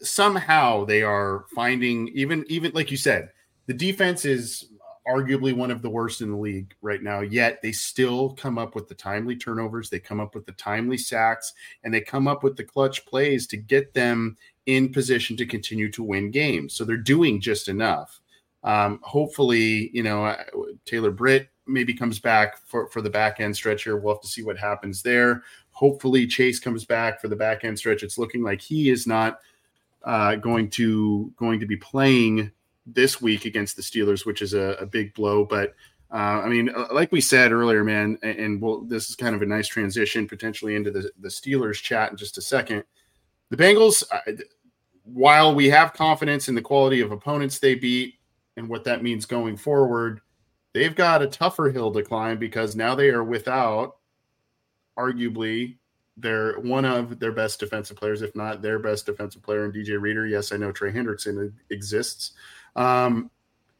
[0.01, 3.29] somehow they are finding even even like you said,
[3.67, 4.69] the defense is
[5.09, 7.21] arguably one of the worst in the league right now.
[7.21, 10.97] Yet they still come up with the timely turnovers, they come up with the timely
[10.97, 15.45] sacks, and they come up with the clutch plays to get them in position to
[15.45, 16.73] continue to win games.
[16.73, 18.18] So they're doing just enough.
[18.63, 20.43] Um, hopefully, you know, uh,
[20.85, 23.97] Taylor Britt maybe comes back for, for the back end stretch here.
[23.97, 25.43] We'll have to see what happens there.
[25.71, 28.03] Hopefully, Chase comes back for the back end stretch.
[28.03, 29.39] It's looking like he is not
[30.03, 32.51] uh, going to going to be playing
[32.85, 35.45] this week against the Steelers, which is a, a big blow.
[35.45, 35.75] But
[36.11, 39.35] uh, I mean, uh, like we said earlier, man, and, and well, this is kind
[39.35, 42.83] of a nice transition potentially into the, the Steelers chat in just a second.
[43.51, 44.03] The Bengals,
[45.03, 48.18] while we have confidence in the quality of opponents they beat
[48.59, 50.19] and what that means going forward,
[50.73, 53.95] they've got a tougher hill to climb because now they are without
[54.97, 55.77] arguably
[56.17, 59.99] their one of their best defensive players, if not their best defensive player in DJ
[59.99, 60.27] Reader.
[60.27, 62.33] Yes, I know Trey Hendrickson exists.
[62.75, 63.31] Um,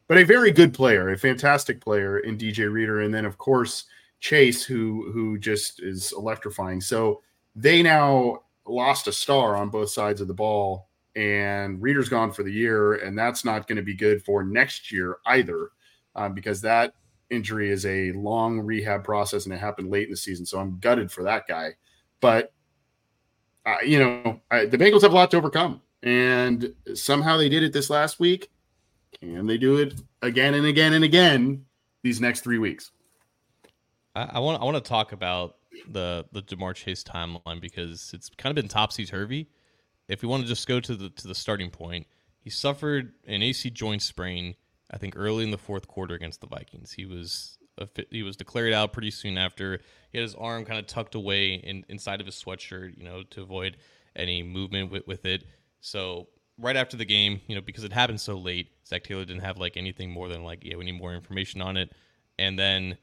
[0.08, 3.84] but a very good player, a fantastic player in DJ Reader, and then of course
[4.22, 6.80] Chase, who who just is electrifying.
[6.80, 7.22] So
[7.54, 10.89] they now lost a star on both sides of the ball,
[11.20, 14.90] and Reader's gone for the year, and that's not going to be good for next
[14.90, 15.72] year either,
[16.16, 16.94] um, because that
[17.30, 20.46] injury is a long rehab process and it happened late in the season.
[20.46, 21.72] So I'm gutted for that guy.
[22.22, 22.54] But
[23.66, 27.64] uh, you know, I, the Bengals have a lot to overcome, and somehow they did
[27.64, 28.50] it this last week.
[29.20, 31.66] Can they do it again and again and again
[32.02, 32.92] these next three weeks?
[34.16, 35.58] I want I want to talk about
[35.90, 39.50] the the Ja'Marr Chase timeline because it's kind of been topsy turvy.
[40.10, 42.08] If we want to just go to the to the starting point,
[42.42, 44.56] he suffered an AC joint sprain.
[44.92, 46.92] I think early in the fourth quarter against the Vikings.
[46.92, 47.60] He was
[48.10, 49.80] he was declared out pretty soon after.
[50.12, 53.24] He had his arm kind of tucked away in, inside of his sweatshirt, you know,
[53.30, 53.78] to avoid
[54.16, 55.46] any movement with, with it.
[55.80, 59.44] So right after the game, you know, because it happened so late, Zac Taylor didn't
[59.44, 61.94] have like anything more than like, yeah, we need more information on it.
[62.38, 62.98] And then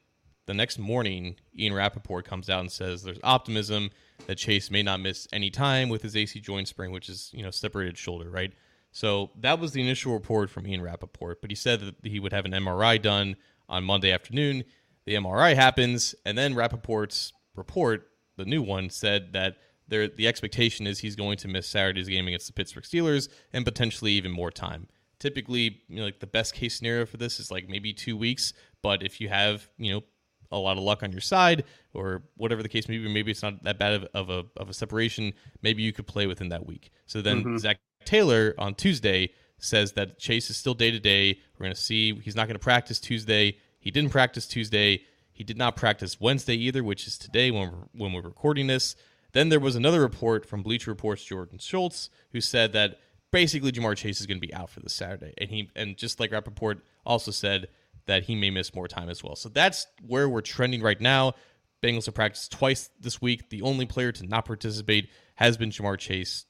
[0.46, 3.90] the next morning, Ian Rapoport comes out and says there's optimism
[4.26, 7.42] that Chase may not miss any time with his AC joint sprain, which is, you
[7.42, 8.52] know, separated shoulder, right?
[8.92, 12.32] So that was the initial report from Ian Rapoport, but he said that he would
[12.32, 13.36] have an MRI done
[13.68, 14.64] on Monday afternoon.
[15.04, 19.56] The MRI happens, and then Rapoport's report, the new one, said that
[19.88, 23.64] there, the expectation is he's going to miss Saturday's game against the Pittsburgh Steelers and
[23.64, 24.88] potentially even more time.
[25.18, 28.52] Typically, you know, like the best case scenario for this is like maybe two weeks,
[28.82, 30.02] but if you have, you know,
[30.50, 33.42] a lot of luck on your side or whatever the case may be, maybe it's
[33.42, 35.32] not that bad of, of a of a separation.
[35.62, 36.90] Maybe you could play within that week.
[37.06, 37.58] So then mm-hmm.
[37.58, 41.38] Zac Taylor on Tuesday says that Chase is still day to day.
[41.58, 43.58] We're going to see he's not going to practice Tuesday.
[43.78, 45.02] He didn't practice Tuesday.
[45.32, 48.96] He did not practice Wednesday either, which is today when we're, when we're recording this.
[49.32, 53.96] Then there was another report from Bleacher Report's Jordan Schultz who said that basically Ja'Marr
[53.96, 56.80] Chase is going to be out for this Saturday, and he and just like Rapoport
[57.04, 57.68] also said
[58.06, 59.36] that he may miss more time as well.
[59.36, 61.34] So that's where we're trending right now.
[61.82, 63.50] Bengals have practiced twice this week.
[63.50, 66.46] The only player to not participate has been Ja'Marr Chase.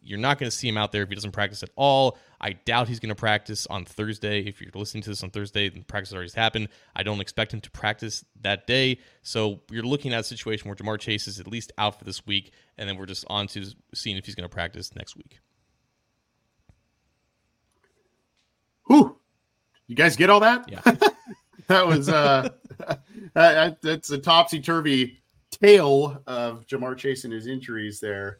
[0.00, 2.16] You're not going to see him out there if he doesn't practice at all.
[2.40, 4.42] I doubt he's going to practice on Thursday.
[4.42, 6.68] If you're listening to this on Thursday, then practice already happened.
[6.94, 9.00] I don't expect him to practice that day.
[9.22, 12.24] So you're looking at a situation where Ja'Marr Chase is at least out for this
[12.24, 13.64] week, and then we're just on to
[13.94, 15.40] seeing if he's going to practice next week.
[18.86, 19.18] Whew.
[19.86, 20.68] You guys get all that?
[20.68, 20.80] Yeah.
[21.68, 22.48] that was uh
[23.34, 28.38] that, that's a topsy turvy tale of Ja'Marr Chase and his injuries there.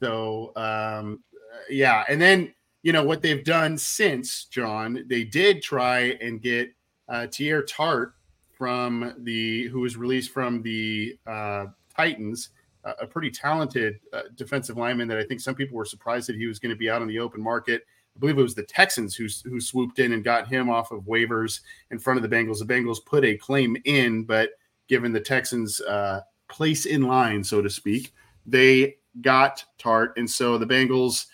[0.00, 1.22] So um,
[1.68, 2.52] yeah, and then
[2.82, 6.70] you know what they've done since John, they did try and get
[7.08, 8.14] uh, Teair Tart
[8.56, 12.50] from the who was released from the uh, Titans,
[12.84, 16.36] uh, a pretty talented uh, defensive lineman that I think some people were surprised that
[16.36, 17.86] he was going to be out on the open market.
[18.16, 21.02] I believe it was the Texans who who swooped in and got him off of
[21.02, 22.58] waivers in front of the Bengals.
[22.58, 24.50] The Bengals put a claim in, but
[24.88, 28.12] given the Texans' uh, place in line, so to speak,
[28.46, 31.26] they got Tart, and so the Bengals.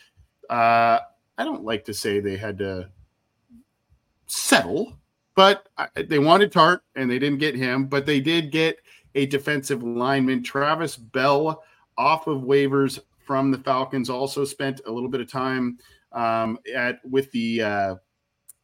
[0.48, 0.98] Uh,
[1.38, 2.90] I don't like to say they had to
[4.26, 4.98] settle,
[5.34, 8.76] but they wanted Tart and they didn't get him, but they did get
[9.14, 11.62] a defensive lineman, Travis Bell,
[11.98, 14.10] off of waivers from the Falcons.
[14.10, 15.78] Also spent a little bit of time
[16.12, 17.94] um, at with the uh,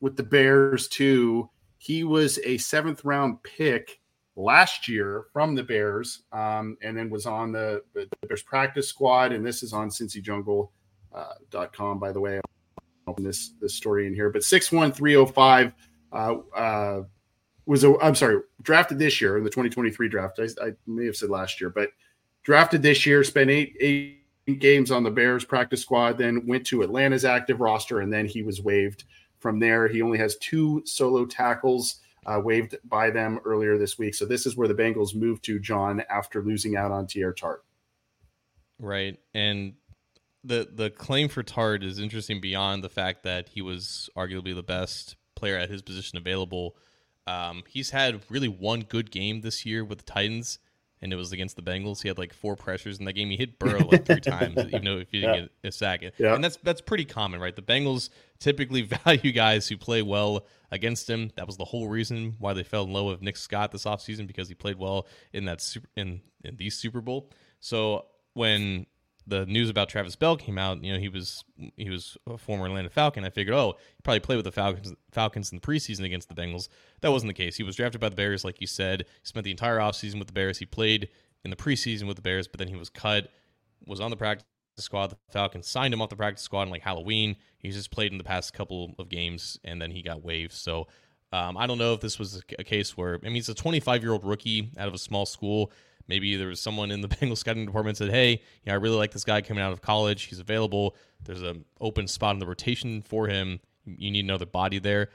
[0.01, 1.49] with the Bears too.
[1.79, 4.01] He was a seventh round pick
[4.35, 9.33] last year from the Bears, um, and then was on the, the, Bears practice squad.
[9.33, 10.69] And this is on CincyJungle.com,
[11.55, 12.37] uh, .com, by the way.
[12.37, 15.73] I'll open this this story in here, but six one three zero five
[16.13, 17.03] uh, uh,
[17.65, 17.97] was a.
[18.01, 20.41] I'm sorry, drafted this year in the 2023 draft.
[20.41, 21.91] I, I may have said last year, but
[22.43, 23.23] drafted this year.
[23.23, 28.01] Spent eight eight games on the Bears practice squad, then went to Atlanta's active roster,
[28.01, 29.05] and then he was waived
[29.39, 29.89] from there.
[29.89, 34.15] He only has two solo tackles uh, waived by them earlier this week.
[34.15, 37.65] So this is where the Bengals moved to John after losing out on Teair Tart.
[38.79, 39.75] Right, and
[40.45, 44.63] the the claim for Tart is interesting beyond the fact that he was arguably the
[44.63, 46.77] best player at his position available.
[47.27, 50.59] Um, he's had really one good game this year with the Titans,
[51.07, 52.03] and it was against the Bengals.
[52.03, 53.31] He had like four pressures in that game.
[53.31, 55.41] He hit Burrow like three times, even though if he didn't yeah.
[55.43, 56.03] get a sack.
[56.19, 56.35] Yeah.
[56.35, 57.55] And that's that's pretty common, right?
[57.55, 61.31] The Bengals typically value guys who play well against him.
[61.37, 64.27] That was the whole reason why they fell in love with Nick Scott this offseason
[64.27, 67.31] because he played well in that super, in in the Super Bowl.
[67.61, 68.87] So when
[69.27, 71.45] the news about Travis Bell came out, you know, he was
[71.77, 73.25] he was a former Atlanta Falcon.
[73.25, 76.35] I figured, oh, he probably played with the Falcons Falcons in the preseason against the
[76.35, 76.69] Bengals.
[77.01, 77.57] That wasn't the case.
[77.57, 79.01] He was drafted by the Bears, like you said.
[79.01, 80.59] He spent the entire offseason with the Bears.
[80.59, 81.09] He played
[81.45, 83.31] in the preseason with the Bears, but then he was cut,
[83.87, 84.47] was on the practice
[84.79, 85.11] squad.
[85.11, 87.37] The Falcons signed him off the practice squad on like Halloween.
[87.59, 90.53] He's just played in the past couple of games, and then he got waived.
[90.53, 90.87] So
[91.33, 94.03] um, I don't know if this was a case where I mean he's a 25
[94.03, 95.73] year old rookie out of a small school
[96.09, 98.97] maybe there was someone in the Bengals scouting department said, "Hey, you know, I really
[98.97, 100.25] like this guy coming out of college.
[100.25, 100.97] He's available.
[101.25, 103.61] There's an open spot in the rotation for him.
[103.85, 105.11] You need another body there."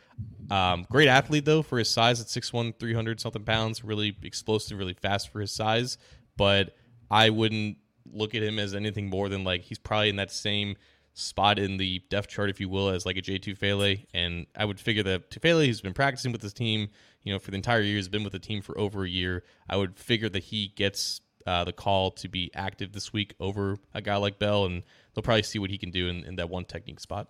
[0.50, 3.84] Um, great athlete though for his size at 6'1", 300 something pounds.
[3.84, 5.98] Really explosive, really fast for his size.
[6.38, 6.76] But
[7.10, 7.78] I wouldn't
[8.12, 10.76] look at him as anything more than like he's probably in that same
[11.14, 14.06] spot in the depth chart, if you will, as like a Jay Tufele.
[14.14, 16.90] And I would figure that Tufele, who's been practicing with this team,
[17.24, 19.44] you know, for the entire year, he's been with the team for over a year.
[19.70, 23.78] I would figure that he gets uh, the call to be active this week over
[23.94, 26.50] a guy like Bell, and they'll probably see what he can do in, in that
[26.50, 27.28] one technique spot.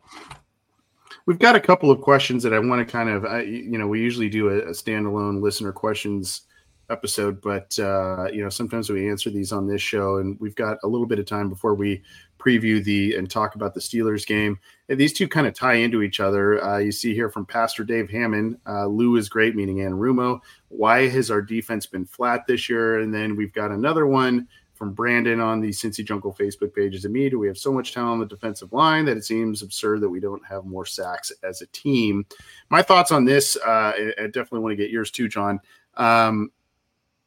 [1.26, 3.88] We've got a couple of questions that I want to kind of, I, you know,
[3.88, 6.44] we usually do a, a standalone listener questions
[6.92, 10.78] episode, but uh, you know sometimes we answer these on this show, and we've got
[10.84, 12.04] a little bit of time before we
[12.42, 14.58] preview the and talk about the Steelers game.
[14.90, 16.64] And these two kind of tie into each other.
[16.64, 20.40] Uh, you see here from Pastor Dave Hammond, uh, Lou is great, meaning Anarumo.
[20.70, 23.00] Why has our defense been flat this year?
[23.00, 27.14] And then we've got another one from Brandon on the Cincy Jungle Facebook pages and
[27.14, 27.30] me.
[27.30, 30.10] Do we have so much talent on the defensive line that it seems absurd that
[30.10, 32.26] we don't have more sacks as a team?
[32.72, 35.60] My thoughts on this, uh, I, I definitely want to get yours too, John.
[35.98, 36.52] Um,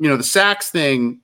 [0.01, 1.21] you know, the sacks thing,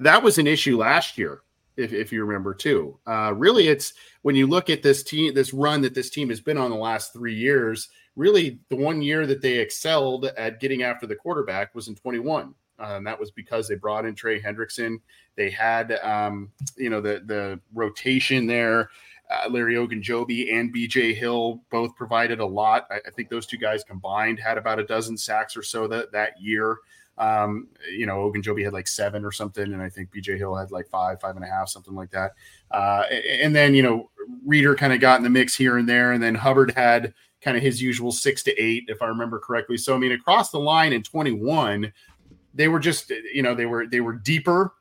[0.00, 1.42] that was an issue last year,
[1.76, 2.98] if, if you remember too.
[3.06, 6.40] Uh, really, it's when you look at this team, this run that this team has
[6.40, 10.82] been on the last three years, really the one year that they excelled at getting
[10.82, 12.54] after the quarterback was in 21.
[12.78, 14.96] Uh, and that was because they brought in Trey Hendrickson.
[15.36, 18.90] They had, um, you know, the the rotation there.
[19.30, 22.86] Uh, Larry Ogunjobi and BJ Hill both provided a lot.
[22.90, 26.12] I, I, think those two guys combined had about a dozen sacks or so that
[26.12, 26.78] that year.
[27.16, 30.70] Um, you know, Ogunjobi had like seven or something, and I think BJ Hill had
[30.70, 32.32] like five, five and a half, something like that.
[32.70, 33.04] Uh,
[33.40, 34.10] and then you know,
[34.44, 37.56] Reader kind of got in the mix here and there, and then Hubbard had kind
[37.56, 39.76] of his usual six to eight, if I remember correctly.
[39.76, 41.92] So I mean, across the line in 21,
[42.54, 44.72] they were just you know they were they were deeper.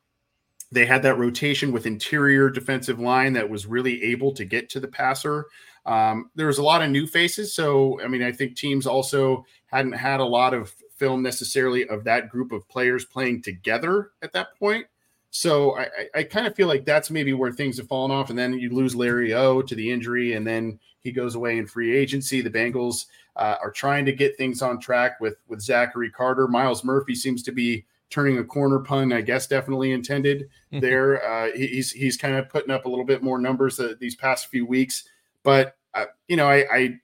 [0.71, 4.79] They had that rotation with interior defensive line that was really able to get to
[4.79, 5.45] the passer.
[5.85, 9.45] Um, there was a lot of new faces, so I mean, I think teams also
[9.67, 14.33] hadn't had a lot of film necessarily of that group of players playing together at
[14.33, 14.85] that point.
[15.31, 18.29] So I, I kind of feel like that's maybe where things have fallen off.
[18.29, 21.65] And then you lose Larry O to the injury, and then he goes away in
[21.65, 22.41] free agency.
[22.41, 26.47] The Bengals uh, are trying to get things on track with with Zachary Carter.
[26.47, 30.81] Myles Murphy seems to be turning a corner pun, I guess, definitely intended mm-hmm.
[30.81, 31.25] there.
[31.27, 34.67] Uh, he's he's kind of putting up a little bit more numbers these past few
[34.67, 35.05] weeks,
[35.41, 36.99] but uh, you know, I, I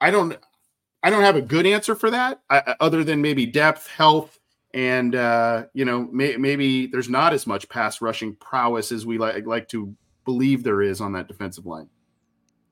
[0.00, 0.36] I don't
[1.02, 4.38] I don't have a good answer for that, uh, other than maybe depth, health,
[4.74, 9.18] and uh, you know may, maybe there's not as much pass rushing prowess as we
[9.18, 11.88] like like to believe there is on that defensive line.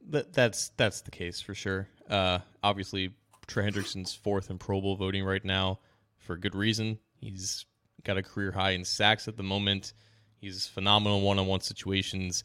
[0.08, 1.88] That, that's that's the case for sure.
[2.08, 3.14] Uh, obviously,
[3.46, 5.80] Trey Hendrickson's fourth in Pro Bowl voting right now
[6.18, 6.98] for good reason.
[7.18, 7.64] He's
[8.04, 9.94] got a career high in sacks at the moment.
[10.40, 12.44] He's phenomenal one-on-one situations.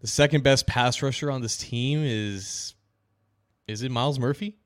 [0.00, 2.74] The second best pass rusher on this team is
[3.66, 4.58] is it Myles Murphy?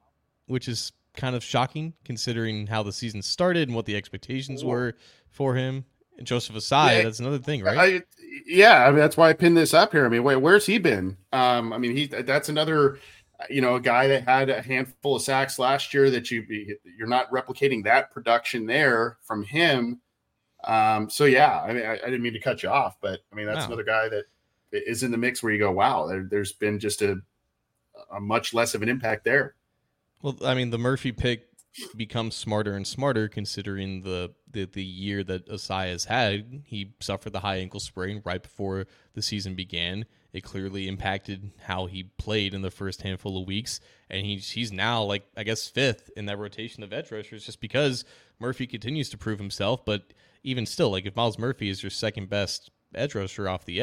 [0.47, 4.95] Which is kind of shocking considering how the season started and what the expectations were
[5.31, 5.85] for him.
[6.19, 7.77] And Joseph Ossai, yeah, that's another thing, right?
[7.77, 8.03] I,
[8.47, 10.07] yeah, I mean, that's why I pinned this up here.
[10.07, 11.17] I mean, wait, where's he been?
[11.33, 12.99] Um, I mean, he that's another,
[13.51, 16.45] you know, a guy that had a handful of sacks last year that you
[16.97, 20.01] you're not replicating that production there from him.
[20.63, 23.35] Um, so yeah, I mean, I, I didn't mean to cut you off, but I
[23.35, 23.67] mean, that's wow.
[23.67, 24.25] another guy that
[24.71, 27.17] is in the mix where you go, wow, there, has been just a
[28.13, 29.57] a much less of an impact there.
[30.25, 31.49] Well, I mean, the Murphy pick
[31.95, 36.63] becomes smarter and smarter considering the, the the year that Ossai has had.
[36.65, 40.07] He suffered the high ankle sprain right before the season began.
[40.33, 44.73] It clearly impacted how he played in the first handful of weeks, and he's he's
[44.73, 48.07] now like I guess fifth in that rotation of edge rushers just because
[48.41, 49.85] Murphy continues to prove himself.
[49.85, 53.83] But even still, like if Myles Murphy is your second best edge rusher off the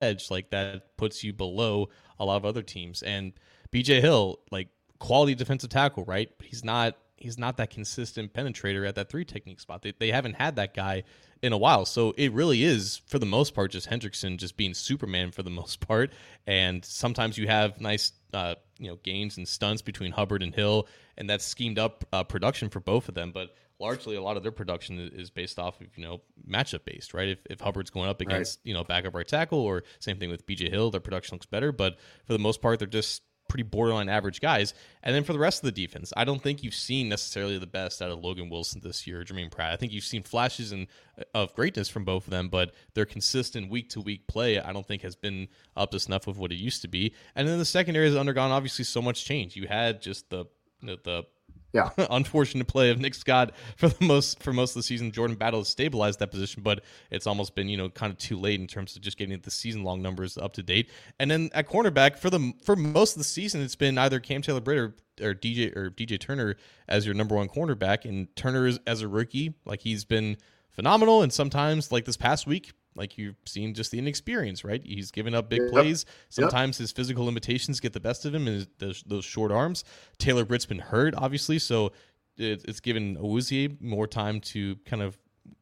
[0.00, 3.02] edge, like that puts you below a lot of other teams.
[3.02, 3.34] And
[3.70, 4.68] BJ Hill, like
[5.02, 6.30] quality defensive tackle, right?
[6.38, 9.82] But he's not he's not that consistent penetrator at that three technique spot.
[9.82, 11.02] They, they haven't had that guy
[11.42, 11.84] in a while.
[11.86, 15.50] So it really is, for the most part, just Hendrickson just being Superman for the
[15.60, 16.12] most part.
[16.46, 20.86] And sometimes you have nice, uh, you know, gains and stunts between Hubbard and Hill,
[21.18, 23.32] and that's schemed up uh, production for both of them.
[23.32, 27.12] But largely, a lot of their production is based off of you know matchup based,
[27.12, 27.28] right?
[27.28, 28.68] If, if Hubbard's going up against right.
[28.68, 31.72] you know backup right tackle, or same thing with BJ Hill, their production looks better.
[31.72, 33.22] But for the most part, they're just
[33.52, 34.72] pretty borderline average guys.
[35.02, 37.66] And then for the rest of the defense, I don't think you've seen necessarily the
[37.66, 39.74] best out of Logan Wilson this year, Germaine Pratt.
[39.74, 40.86] I think you've seen flashes in,
[41.34, 44.86] of greatness from both of them, but their consistent week to week play, I don't
[44.86, 47.14] think has been up to snuff of what it used to be.
[47.36, 49.54] And then the secondary has undergone obviously so much change.
[49.54, 50.46] You had just the
[50.82, 51.24] the
[51.72, 55.10] yeah, unfortunate play of Nick Scott for the most for most of the season.
[55.10, 58.38] Jordan Battle has stabilized that position, but it's almost been you know kind of too
[58.38, 60.90] late in terms of just getting the season long numbers up to date.
[61.18, 64.42] And then at cornerback for the for most of the season, it's been either Cam
[64.42, 66.56] Taylor Britt or, or DJ or DJ Turner
[66.88, 68.04] as your number one cornerback.
[68.04, 70.36] And Turner is, as a rookie, like he's been
[70.70, 74.82] phenomenal, and sometimes like this past week like you've seen just the inexperience, right?
[74.84, 75.70] He's given up big yep.
[75.70, 76.04] plays.
[76.28, 76.84] Sometimes yep.
[76.84, 79.84] his physical limitations get the best of him and those, those short arms.
[80.18, 81.92] Taylor Britt's been hurt, obviously, so
[82.36, 85.18] it, it's given Awuzie more time to kind of,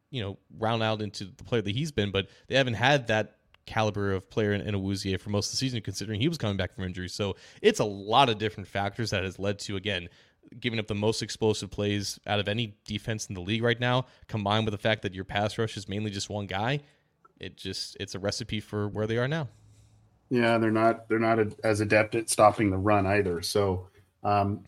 [0.09, 3.37] you know, round out into the player that he's been, but they haven't had that
[3.65, 6.57] caliber of player in, in Awuzie for most of the season, considering he was coming
[6.57, 7.07] back from injury.
[7.07, 10.09] So it's a lot of different factors that has led to, again,
[10.59, 14.05] giving up the most explosive plays out of any defense in the league right now,
[14.27, 16.81] combined with the fact that your pass rush is mainly just one guy
[17.41, 19.49] it just it's a recipe for where they are now.
[20.29, 23.41] Yeah, they're not they're not a, as adept at stopping the run either.
[23.41, 23.87] So,
[24.23, 24.63] um,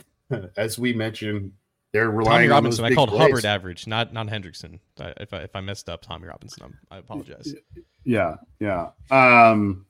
[0.56, 1.52] as we mentioned,
[1.92, 2.84] they're relying Tommy Robinson.
[2.84, 3.22] I called plays.
[3.22, 4.78] Hubbard average, not not Hendrickson.
[4.98, 7.52] If I, if I messed up Tommy Robinson, I'm, i apologize.
[8.04, 8.90] Yeah, yeah.
[9.10, 9.86] Um,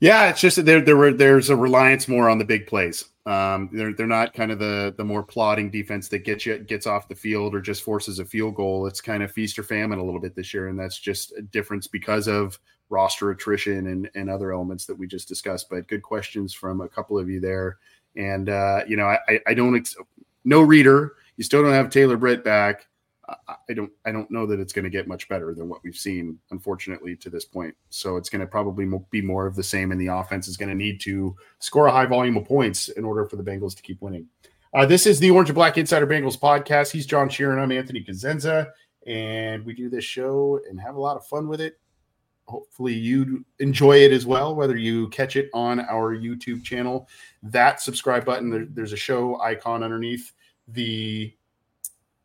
[0.00, 3.04] yeah, it's just that there there were there's a reliance more on the big plays.
[3.26, 6.86] Um, they're they're not kind of the the more plodding defense that gets you gets
[6.86, 8.86] off the field or just forces a field goal.
[8.86, 11.42] It's kind of feast or famine a little bit this year, and that's just a
[11.42, 15.68] difference because of roster attrition and and other elements that we just discussed.
[15.68, 17.76] But good questions from a couple of you there,
[18.16, 19.96] and uh, you know I I don't ex-
[20.44, 21.16] no reader.
[21.36, 22.86] You still don't have Taylor Britt back.
[23.48, 25.96] I don't I don't know that it's going to get much better than what we've
[25.96, 27.74] seen, unfortunately, to this point.
[27.88, 30.68] So it's going to probably be more of the same, and the offense is going
[30.68, 33.82] to need to score a high volume of points in order for the Bengals to
[33.82, 34.26] keep winning.
[34.72, 36.92] Uh, this is the Orange and Black Insider Bengals podcast.
[36.92, 37.60] He's John Sheeran.
[37.60, 38.68] I'm Anthony Cosenza,
[39.06, 41.78] and we do this show and have a lot of fun with it.
[42.46, 47.08] Hopefully, you enjoy it as well, whether you catch it on our YouTube channel.
[47.42, 50.32] That subscribe button, there, there's a show icon underneath
[50.68, 51.32] the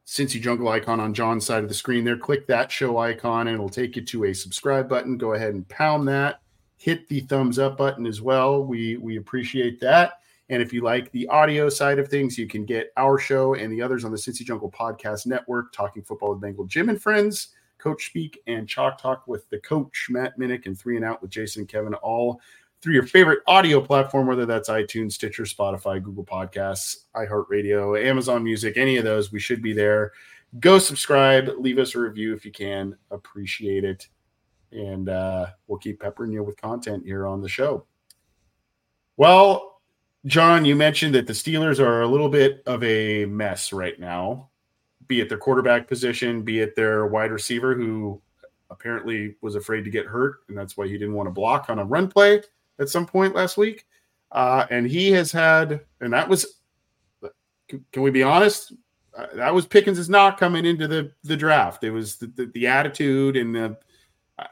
[0.05, 2.17] Cincy Jungle icon on John's side of the screen there.
[2.17, 5.17] Click that show icon and it'll take you to a subscribe button.
[5.17, 6.41] Go ahead and pound that.
[6.77, 8.63] Hit the thumbs up button as well.
[8.63, 10.19] We we appreciate that.
[10.49, 13.73] And if you like the audio side of things, you can get our show and
[13.73, 17.49] the others on the Cincy Jungle Podcast Network, Talking Football with Bengal Jim and Friends,
[17.79, 21.31] Coach Speak, and Chalk Talk with the coach, Matt Minnick, and Three and Out with
[21.31, 22.39] Jason and Kevin, all
[22.85, 28.77] through your favorite audio platform, whether that's iTunes, Stitcher, Spotify, Google Podcasts, iHeartRadio, Amazon Music,
[28.77, 30.11] any of those, we should be there.
[30.59, 32.95] Go subscribe, leave us a review if you can.
[33.09, 34.07] Appreciate it.
[34.71, 37.87] And uh, we'll keep peppering you with content here on the show.
[39.17, 39.81] Well,
[40.27, 44.51] John, you mentioned that the Steelers are a little bit of a mess right now,
[45.07, 48.21] be it their quarterback position, be it their wide receiver who
[48.69, 51.79] apparently was afraid to get hurt, and that's why he didn't want to block on
[51.79, 52.43] a run play
[52.79, 53.85] at some point last week.
[54.31, 56.59] Uh, and he has had, and that was,
[57.67, 58.73] can, we be honest?
[59.17, 61.85] Uh, that was Pickens not coming into the the draft.
[61.85, 63.77] It was the, the, the attitude and the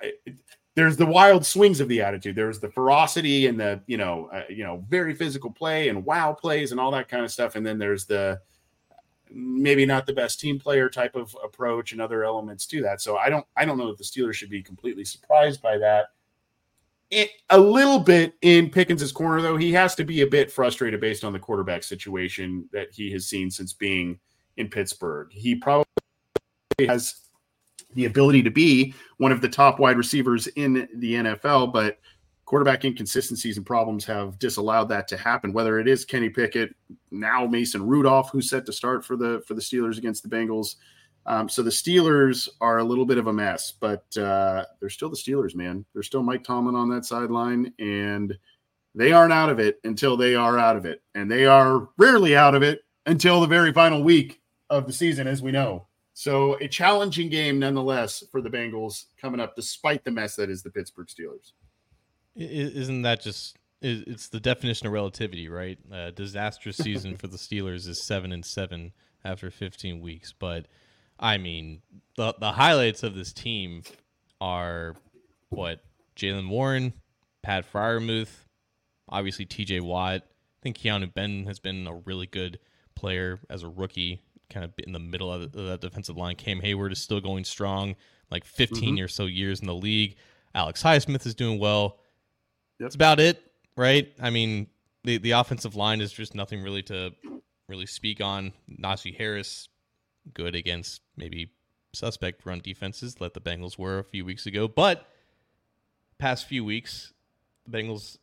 [0.01, 0.38] it,
[0.76, 2.36] there's the wild swings of the attitude.
[2.36, 6.34] There's the ferocity and the you know uh, you know very physical play and wow
[6.34, 7.55] plays and all that kind of stuff.
[7.55, 8.39] And then there's the
[9.30, 13.01] maybe not the best team player type of approach and other elements to that.
[13.01, 16.07] So I don't I don't know that the Steelers should be completely surprised by that
[17.14, 19.57] it, a little bit in Pickens's corner, though.
[19.57, 23.28] He has to be a bit frustrated based on the quarterback situation that he has
[23.28, 24.20] seen since being
[24.57, 25.30] in Pittsburgh.
[25.32, 25.86] He probably
[26.80, 27.16] has
[27.93, 31.99] the ability to be one of the top wide receivers in the NFL, but
[32.45, 35.53] quarterback inconsistencies and problems have disallowed that to happen.
[35.53, 36.76] Whether it is Kenny Pickett,
[37.11, 40.76] now Mason Rudolph, who's set to start for the for the Steelers against the Bengals.
[41.26, 45.09] Um, so the Steelers are a little bit of a mess, but uh, they're still
[45.09, 45.86] the Steelers, man.
[45.93, 48.38] They're still Mike Tomlin on that sideline, and
[48.93, 52.36] they aren't out of it until they are out of it, and they are rarely
[52.36, 55.88] out of it until the very final week of the season, as we know.
[56.13, 60.61] So a challenging game nonetheless for the Bengals coming up, despite the mess that is
[60.61, 61.53] the Pittsburgh Steelers.
[62.36, 65.78] Isn't that just it's the definition of relativity, right?
[65.91, 68.93] A disastrous season for the Steelers is seven and seven
[69.26, 70.34] after 15 weeks.
[70.38, 70.67] But
[71.20, 71.82] I mean,
[72.18, 73.84] the the highlights of this team
[74.41, 74.95] are
[75.49, 75.84] what
[76.16, 76.93] Jaylen Warren,
[77.41, 78.45] Pat Freiermuth,
[79.09, 79.80] obviously T.J.
[79.82, 80.22] Watt.
[80.22, 82.59] I think Keanu Benton has been a really good
[82.95, 86.36] player as a rookie, kind of in the middle of, the, of that defensive line.
[86.36, 87.95] Cam Heyward is still going strong,
[88.32, 89.03] like 15 mm-hmm.
[89.03, 90.16] or so years in the league.
[90.55, 91.99] Alex Highsmith is doing well.
[92.80, 92.86] Yep.
[92.86, 93.41] That's about it,
[93.76, 94.11] right?
[94.22, 94.68] I mean,
[95.03, 97.14] the the offensive line is just nothing really to
[97.68, 98.53] really speak on.
[98.82, 99.68] Najee Harris,
[100.34, 101.51] good against maybe
[101.93, 104.67] suspect run defenses, like the Bengals were a few weeks ago.
[104.67, 105.07] But
[106.17, 107.13] past few weeks,
[107.65, 108.17] the Bengals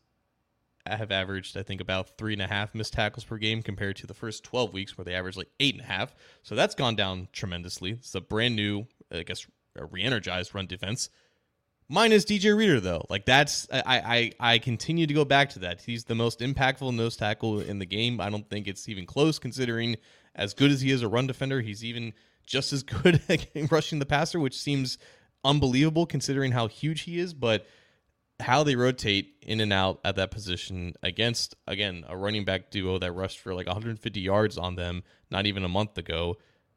[0.87, 4.07] have averaged, I think, about three and a half missed tackles per game compared to
[4.07, 6.15] the first 12 weeks where they averaged like eight and a half.
[6.43, 7.93] So that's gone down tremendously.
[7.93, 9.47] It's a brand new, I guess,
[9.77, 11.11] re energized run defense.
[11.93, 13.83] Minus DJ Reader though, like that's I,
[14.41, 15.81] I I continue to go back to that.
[15.81, 18.21] He's the most impactful nose tackle in the game.
[18.21, 19.97] I don't think it's even close, considering
[20.35, 21.61] as good as he is a run defender.
[21.61, 22.13] He's even
[22.47, 24.99] just as good at rushing the passer, which seems
[25.45, 27.35] unbelievable considering how huge he is.
[27.35, 27.67] But
[28.41, 32.99] how they rotate in and out at that position against again a running back duo
[32.99, 36.37] that rushed for like 150 yards on them not even a month ago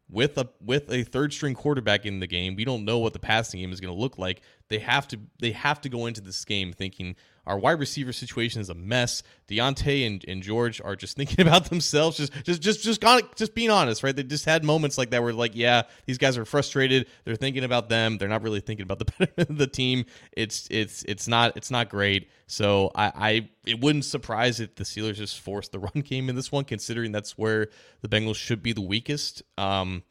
[0.09, 3.19] with a with a third string quarterback in the game, we don't know what the
[3.19, 4.41] passing game is going to look like.
[4.69, 7.15] They have to they have to go into this game thinking
[7.45, 9.21] our wide receiver situation is a mess.
[9.49, 13.01] Diontae and, and George are just thinking about themselves, just just just just
[13.35, 14.15] just being honest, right?
[14.15, 17.07] They just had moments like that where like, yeah, these guys are frustrated.
[17.25, 18.17] They're thinking about them.
[18.17, 20.05] They're not really thinking about the betterment of the team.
[20.31, 22.29] It's it's it's not it's not great.
[22.47, 26.35] So I, I it wouldn't surprise if the Steelers just forced the run game in
[26.35, 27.67] this one, considering that's where
[28.01, 29.43] the Bengals should be the weakest.
[29.57, 30.03] Um,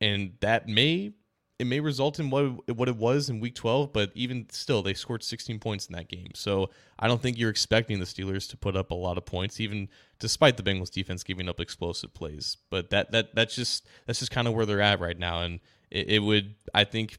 [0.00, 1.12] and that may
[1.58, 4.94] it may result in what what it was in week 12 but even still they
[4.94, 6.30] scored 16 points in that game.
[6.34, 9.60] So i don't think you're expecting the steelers to put up a lot of points
[9.60, 9.88] even
[10.18, 12.56] despite the bengals defense giving up explosive plays.
[12.70, 15.42] But that that that's just that's just kind of where they're at right now.
[15.42, 17.18] And it, it would i think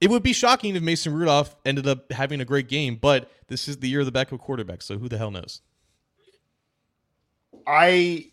[0.00, 3.68] it would be shocking if mason rudolph ended up having a great game but this
[3.68, 5.60] is the year of the backup quarterback so who the hell knows?
[7.66, 8.32] I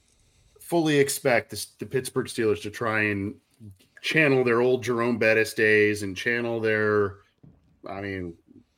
[0.59, 3.35] fully expect the, the pittsburgh steelers to try and
[4.01, 7.17] channel their old Jerome Bettis days and channel their,
[7.87, 8.33] I mean,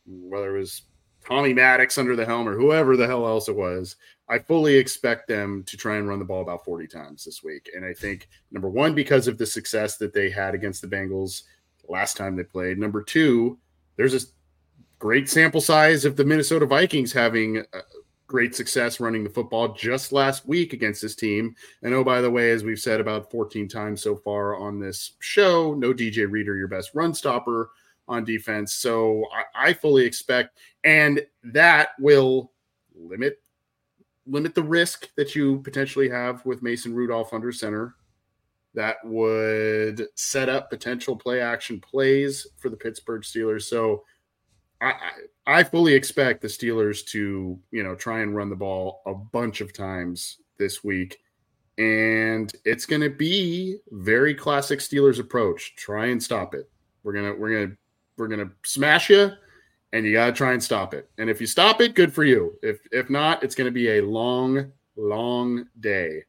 [0.05, 0.83] whether it was
[1.25, 3.95] Tommy Maddox under the helm or whoever the hell else it was,
[4.27, 7.69] I fully expect them to try and run the ball about 40 times this week.
[7.75, 11.43] And I think, number one, because of the success that they had against the Bengals
[11.87, 12.77] last time they played.
[12.77, 13.59] Number two,
[13.97, 14.25] there's a
[14.99, 17.81] great sample size of the Minnesota Vikings having uh,
[18.31, 21.53] great success running the football just last week against this team.
[21.83, 25.17] And oh, by the way, as we've said about 14 times so far on this
[25.19, 27.71] show, no DJ Reader, your best run stopper
[28.07, 28.73] on defense.
[28.73, 32.53] So I, I fully expect, and that will
[32.95, 33.41] limit
[34.25, 37.95] limit the risk that you potentially have with Mason Rudolph under center.
[38.75, 43.63] That would set up potential play action plays for the Pittsburgh Steelers.
[43.63, 44.05] So
[44.81, 44.93] I,
[45.45, 49.61] I fully expect the Steelers to, you know, try and run the ball a bunch
[49.61, 51.19] of times this week.
[51.77, 55.75] And it's going to be very classic Steelers approach.
[55.75, 56.69] Try and stop it.
[57.03, 57.77] We're going to we're going to
[58.17, 59.31] we're going to smash you
[59.93, 61.09] and you got to try and stop it.
[61.17, 62.57] And if you stop it, good for you.
[62.61, 66.23] If if not, it's going to be a long long day.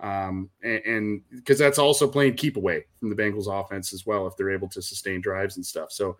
[0.00, 4.36] Um, and because that's also playing keep away from the Bengals offense as well if
[4.36, 5.92] they're able to sustain drives and stuff.
[5.92, 6.16] So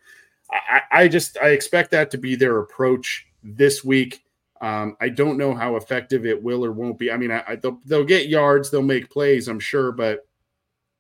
[0.55, 4.23] I, I just I expect that to be their approach this week.
[4.61, 7.11] Um, I don't know how effective it will or won't be.
[7.11, 10.27] I mean, I, I, they'll, they'll get yards, they'll make plays, I'm sure, but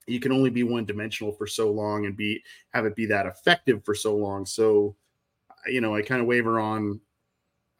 [0.07, 2.43] you can only be one dimensional for so long and be
[2.75, 4.45] have it be that effective for so long.
[4.45, 4.97] So,
[5.67, 7.01] you know, I kind of waver on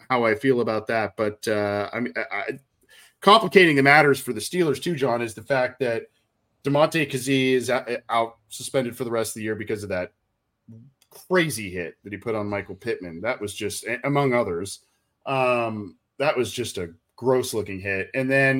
[0.09, 1.16] how I feel about that.
[1.18, 2.59] But uh, I mean, I,
[3.20, 6.05] complicating the matters for the Steelers too, John, is the fact that
[6.62, 10.12] Damontae Kazee is out, out suspended for the rest of the year because of that
[11.28, 13.20] crazy hit that he put on Michael Pittman.
[13.20, 14.80] That was just, among others,
[15.26, 18.10] um, that was just a gross looking hit.
[18.14, 18.58] And then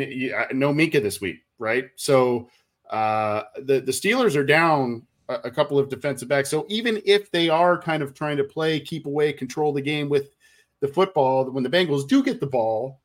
[0.53, 1.91] no Minkah this week, right?
[1.97, 2.49] So
[2.91, 6.51] uh, the the Steelers are down a, a, couple of defensive backs.
[6.51, 10.09] So even if they are kind of trying to play, keep away, control the game
[10.09, 10.35] with
[10.81, 13.01] the football, when the Bengals do get the ball,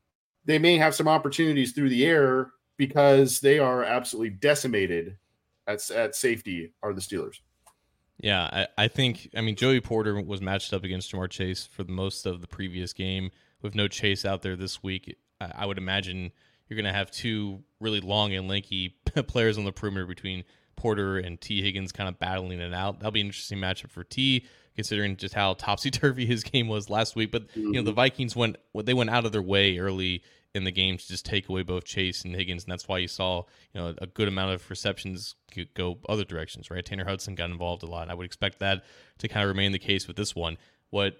[0.45, 5.17] they may have some opportunities through the air because they are absolutely decimated
[5.67, 7.39] at, at safety are the Steelers.
[8.19, 8.43] Yeah,
[8.77, 11.91] I, I think I mean Joey Porter was matched up against Ja'Marr Chase for the
[11.91, 13.31] most of the previous game.
[13.61, 16.31] With no Chase out there this week, I, I would imagine
[16.67, 18.89] you're going to have two really long and lanky
[19.27, 20.43] players on the perimeter between
[20.75, 22.99] Porter and T Higgins kind of battling it out.
[22.99, 24.45] That'll be an interesting matchup for T,
[24.75, 27.31] considering just how topsy turvy his game was last week.
[27.31, 27.95] But you know the mm-hmm.
[27.95, 30.23] Vikings went they went out of their way early
[30.55, 33.07] in the game to just take away both Chase and Higgins, and that's why you
[33.07, 33.43] saw
[33.73, 36.71] you know a good amount of receptions could go other directions.
[36.71, 38.09] Right, Tanner Hudson got involved a lot.
[38.09, 38.83] I would expect that
[39.19, 40.57] to kind of remain the case with this one.
[40.89, 41.17] What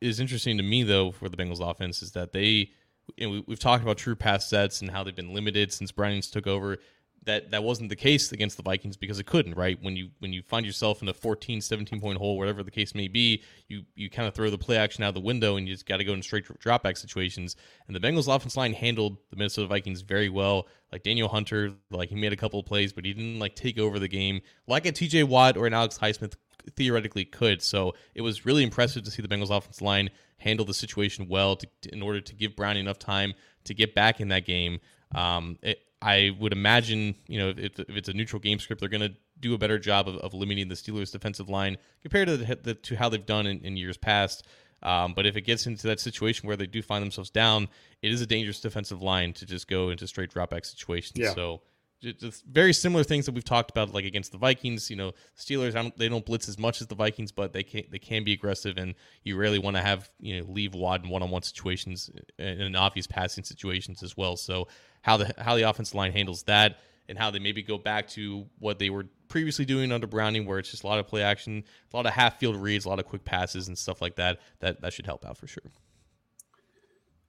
[0.00, 2.70] is interesting to me though for the Bengals offense is that they
[3.18, 6.30] know, we, have talked about true pass sets and how they've been limited since Brian's
[6.30, 6.78] took over
[7.24, 9.78] that that wasn't the case against the Vikings because it couldn't, right?
[9.82, 12.94] When you when you find yourself in a 14, 17 point hole, whatever the case
[12.94, 15.74] may be, you you kind of throw the play action out the window and you
[15.74, 17.56] just got to go in straight drop back situations.
[17.86, 20.66] And the Bengals offense line handled the Minnesota Vikings very well.
[20.92, 23.78] Like Danielle Hunter, like he made a couple of plays, but he didn't like take
[23.78, 26.34] over the game like a TJ Watt or an Alex Highsmith
[26.76, 27.62] theoretically could.
[27.62, 31.56] So it was really impressive to see the Bengals offense line handle the situation well
[31.56, 34.80] to, in order to give Brown enough time to get back in that game.
[35.14, 38.88] Um, it, I would imagine, you know, if, if it's a neutral game script, they're
[38.88, 42.36] going to do a better job of, of, limiting the Steelers' defensive line compared to
[42.36, 44.46] the, the, to how they've done in, in years past.
[44.82, 47.68] Um, but if it gets into that situation where they do find themselves down,
[48.02, 51.18] it is a dangerous defensive line to just go into straight dropback situations.
[51.18, 51.34] Yeah.
[51.34, 51.60] So
[52.00, 54.90] just very similar things that we've talked about, like against the Vikings.
[54.90, 57.84] You know, Steelers don't, they don't blitz as much as the Vikings, but they can
[57.90, 61.10] they can be aggressive, and you rarely want to have you know leave Watt in
[61.10, 64.36] one on one situations and obvious passing situations as well.
[64.36, 64.68] So
[65.02, 66.78] how the how the offensive line handles that,
[67.08, 70.58] and how they maybe go back to what they were previously doing under Browning, where
[70.58, 72.98] it's just a lot of play action, a lot of half field reads, a lot
[72.98, 74.40] of quick passes and stuff like that.
[74.60, 75.70] That that should help out for sure.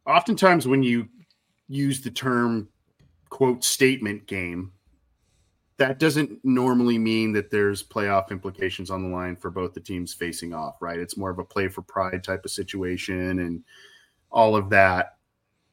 [0.06, 1.10] Oftentimes, when you
[1.68, 2.70] use the term
[3.32, 4.72] quote statement game,
[5.78, 10.14] that doesn't normally mean that there's playoff implications on the line for both the teams
[10.14, 11.00] facing off, right?
[11.00, 13.64] It's more of a play for pride type of situation and
[14.30, 15.18] all of that.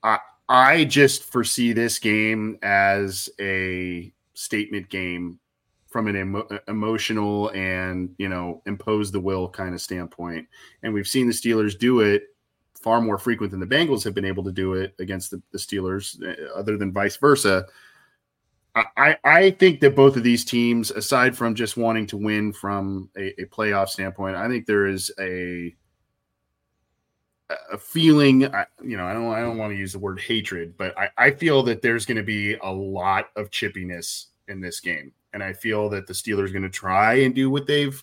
[0.03, 5.39] I I just foresee this game as a statement game
[5.89, 10.47] from an emo- emotional and you know impose the will kind of standpoint
[10.83, 12.29] and we've seen the steelers do it
[12.83, 15.59] far more frequent than the Bengals have been able to do it against the, the
[15.59, 17.67] Steelers, uh, other than vice versa.
[18.97, 23.11] I, I think that both of these teams, aside from just wanting to win from
[23.17, 25.75] a, a playoff standpoint, I think there is a
[27.73, 28.43] a feeling.
[28.83, 31.31] You know, I don't I don't want to use the word hatred, but I, I
[31.31, 35.53] feel that there's going to be a lot of chippiness in this game, and I
[35.55, 38.03] feel that the Steelers are going to try and do what they've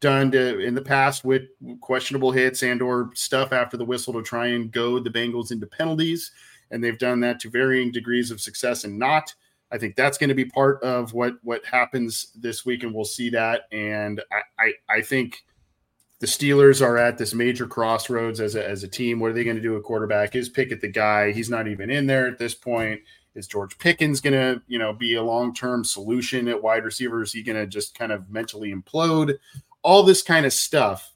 [0.00, 1.42] done to in the past with
[1.80, 5.66] questionable hits and or stuff after the whistle to try and goad the Bengals into
[5.66, 6.32] penalties,
[6.70, 9.34] and they've done that to varying degrees of success and not.
[9.72, 13.04] I think that's going to be part of what what happens this week, and we'll
[13.04, 13.62] see that.
[13.72, 15.44] And I I, I think
[16.18, 19.20] the Steelers are at this major crossroads as a, as a team.
[19.20, 19.76] What are they going to do?
[19.76, 21.32] A quarterback is Pickett the guy?
[21.32, 23.00] He's not even in there at this point.
[23.34, 27.22] Is George Pickens going to you know be a long term solution at wide receiver?
[27.22, 29.36] Is he going to just kind of mentally implode?
[29.86, 31.12] All this kind of stuff.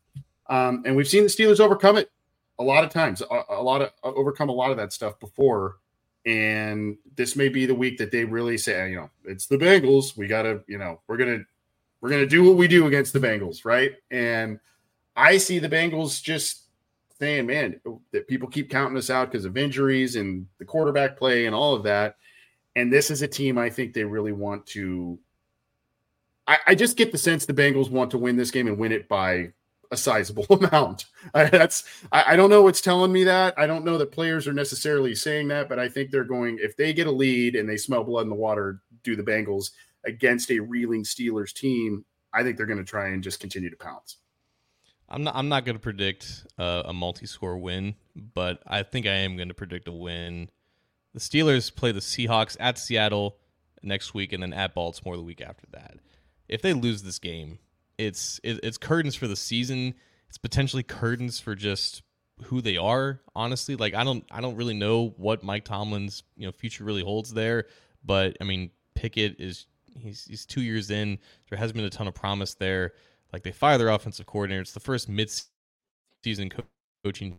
[0.49, 2.09] Um, and we've seen the Steelers overcome it
[2.61, 5.18] a lot of times, a, a, lot of uh, overcome a lot of that stuff
[5.18, 5.79] before.
[6.25, 10.16] And this may be the week that they really say, you know, it's the Bengals.
[10.16, 11.45] We got to, you know, we're going to,
[12.01, 13.64] we're going to do what we do against the Bengals.
[13.64, 13.95] Right.
[14.12, 14.61] And
[15.16, 16.66] I see the Bengals just
[17.18, 17.81] saying, man,
[18.12, 21.75] that people keep counting us out because of injuries and the quarterback play and all
[21.75, 22.16] of that.
[22.77, 25.18] And this is a team I think they really want to
[26.51, 28.90] I, I, just get the sense the Bengals want to win this game and win
[28.90, 29.53] it by
[29.92, 31.07] a sizable amount.
[31.32, 33.57] I, that's I, I, don't know what's telling me that.
[33.57, 36.76] I don't know that players are necessarily saying that, but I think they're going if
[36.76, 39.70] they get a lead and they smell blood in the water, do the Bengals
[40.05, 42.05] against a reeling Steelers team.
[42.32, 44.16] I think they're going to try and just continue to pounce.
[45.09, 45.36] I'm not.
[45.36, 49.48] I'm not going to predict uh, a multi-score win, but I think I am going
[49.48, 50.51] to predict a win.
[51.14, 53.36] The Steelers play the Seahawks at Seattle
[53.82, 55.98] next week, and then at Baltimore the week after that
[56.51, 57.59] if they lose this game,
[57.96, 59.94] it's it, it's curtains for the season.
[60.28, 62.03] It's potentially curtains for just
[62.44, 63.20] who they are.
[63.34, 67.03] Honestly, like I don't I don't really know what Mike Tomlin's you know future really
[67.03, 67.66] holds there.
[68.05, 71.18] But I mean, Pickett is he's he's two years in.
[71.48, 72.92] There hasn't been a ton of promise there.
[73.32, 74.62] Like they fire their offensive coordinator.
[74.62, 76.64] It's the first mid-season co-
[77.05, 77.38] coaching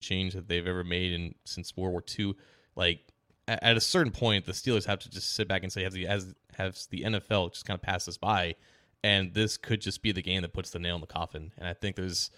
[0.00, 2.34] change that they've ever made in since World War II.
[2.74, 3.11] Like
[3.48, 6.06] at a certain point, the Steelers have to just sit back and say, has the
[6.06, 8.54] has has the NFL just kind of passed us by,
[9.02, 11.52] and this could just be the game that puts the nail in the coffin.
[11.58, 12.30] And I think there's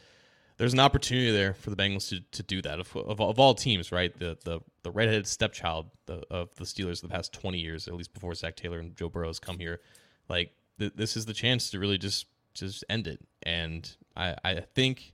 [0.56, 3.54] there's an opportunity there for the Bengals to, to do that of, of, of all
[3.54, 4.16] teams, right?
[4.18, 5.90] The the the redheaded stepchild
[6.30, 9.28] of the Steelers the past 20 years, at least before Zac Taylor and Joe Burrow
[9.28, 9.80] has come here.
[10.28, 14.60] Like th- this is the chance to really just just end it, and I I
[14.74, 15.12] think.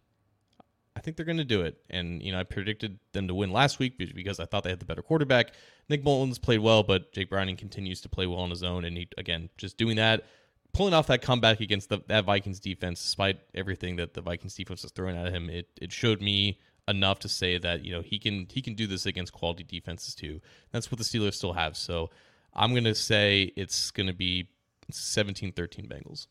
[1.01, 1.79] I think they're going to do it.
[1.89, 4.81] And, you know, I predicted them to win last week because I thought they had
[4.81, 5.53] the better quarterback.
[5.89, 8.85] Nick Mullens played well, but Jake Browning continues to play well on his own.
[8.85, 10.25] And he, again, just doing that
[10.73, 14.83] pulling off that comeback against the, that Vikings defense, despite everything that the Vikings defense
[14.83, 18.19] was throwing at him, it it showed me enough to say that you know he
[18.19, 20.41] can he can do this against quality defenses too.
[20.73, 21.77] That's what the Steelers still have.
[21.77, 22.11] So
[22.55, 24.49] I'm gonna say it's gonna be
[24.93, 25.55] 17-13
[25.89, 26.27] Bengals.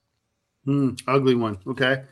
[0.68, 1.58] Mm, ugly one.
[1.66, 2.04] Okay.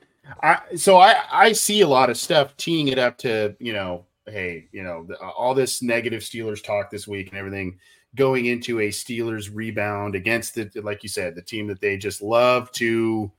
[0.43, 4.05] I so I I see a lot of stuff teeing it up to you know
[4.27, 7.79] hey you know the, all this negative Steelers talk this week and everything
[8.15, 12.21] going into a Steelers rebound against the like you said, the team that they just
[12.21, 13.31] love to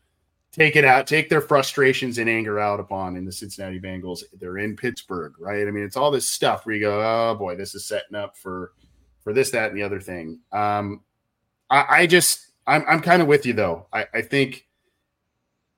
[0.53, 4.23] take it out, take their frustrations and anger out upon in the Cincinnati Bengals.
[4.41, 5.67] They're in Pittsburgh, right?
[5.67, 8.37] I mean, it's all this stuff where you go, oh boy, this is setting up
[8.37, 8.73] for
[9.23, 10.41] for this, that, and the other thing.
[10.53, 11.03] Um,
[11.69, 13.87] I, I just I'm I'm kind of with you though.
[13.93, 14.67] I, I think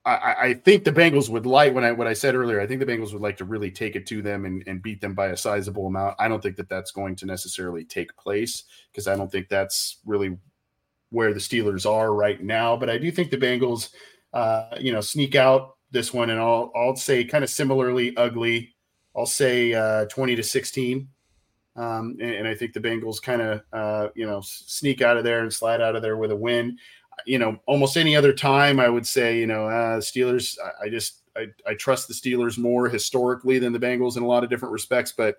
[0.04, 2.58] I, I, think the Bengals would like when I what I said earlier.
[2.58, 5.02] I think the Bengals would like to really take it to them and, and beat
[5.02, 6.16] them by a sizable amount.
[6.18, 9.98] I don't think that that's going to necessarily take place because I don't think that's
[10.06, 10.38] really
[11.10, 12.76] where the Steelers are right now.
[12.76, 13.90] But I do think the Bengals,
[14.32, 18.74] uh, you know, sneak out this one, and I'll I'll say kind of similarly ugly.
[19.14, 21.08] I'll say uh, twenty to sixteen.
[21.76, 25.22] Um, and, and, I think the Bengals kind of, uh, you know, sneak out of
[25.22, 26.76] there and slide out of there with a win
[27.26, 30.56] you know, almost any other time, I would say, you know, uh, Steelers.
[30.58, 34.26] I, I just I, I, trust the Steelers more historically than the Bengals in a
[34.26, 35.36] lot of different respects, but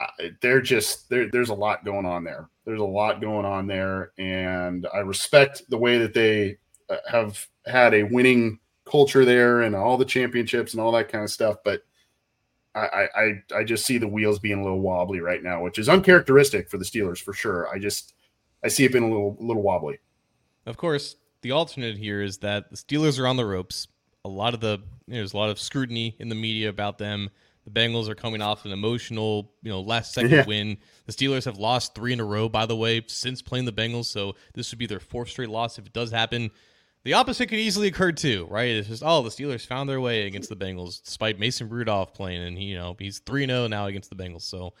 [0.00, 1.28] uh, they're just there.
[1.30, 2.48] There's a lot going on there.
[2.64, 6.58] There's a lot going on there, and I respect the way that they
[6.90, 11.24] uh, have had a winning culture there and all the championships and all that kind
[11.24, 11.56] of stuff.
[11.64, 11.82] But
[12.74, 15.88] I, I I just see the wheels being a little wobbly right now, which is
[15.88, 17.68] uncharacteristic for the Steelers for sure.
[17.68, 18.14] I just
[18.64, 19.98] I see it being a little little wobbly.
[20.66, 23.88] Of course, the alternate here is that the Steelers are on the ropes.
[24.24, 26.98] A lot of the you know, there's a lot of scrutiny in the media about
[26.98, 27.30] them.
[27.64, 30.44] The Bengals are coming off an emotional, you know, last second yeah.
[30.46, 30.76] win.
[31.06, 34.06] The Steelers have lost three in a row, by the way, since playing the Bengals.
[34.06, 36.50] So this would be their fourth straight loss if it does happen.
[37.04, 38.70] The opposite could easily occur too, right?
[38.70, 42.42] It's just oh, the Steelers found their way against the Bengals, despite Mason Rudolph playing,
[42.42, 44.42] and he, you know he's three zero oh now against the Bengals.
[44.42, 44.72] So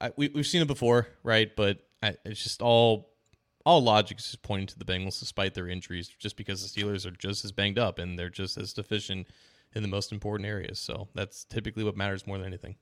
[0.00, 1.54] I, we, we've seen it before, right?
[1.56, 3.13] But I, it's just all
[3.66, 7.10] all logic is pointing to the Bengals despite their injuries, just because the Steelers are
[7.10, 9.26] just as banged up and they're just as deficient
[9.74, 10.78] in the most important areas.
[10.78, 12.76] So that's typically what matters more than anything.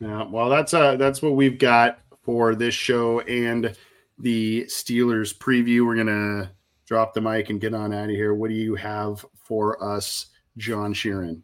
[0.00, 3.76] Yeah, well, that's uh that's what we've got for this show and
[4.18, 5.84] the Steelers preview.
[5.84, 6.52] We're gonna
[6.86, 8.34] drop the mic and get on out of here.
[8.34, 10.26] What do you have for us,
[10.56, 11.42] John Sheeran?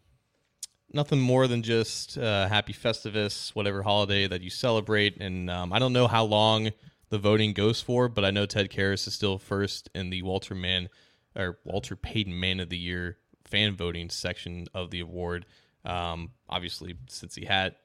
[0.93, 5.17] Nothing more than just uh, happy Festivus, whatever holiday that you celebrate.
[5.19, 6.69] And um, I don't know how long
[7.09, 10.55] the voting goes for, but I know Ted Karras is still first in the Walter
[10.55, 10.89] Mann
[11.35, 15.45] or Walter Payton Man of the Year fan voting section of the award.
[15.85, 17.75] Um, obviously, since he had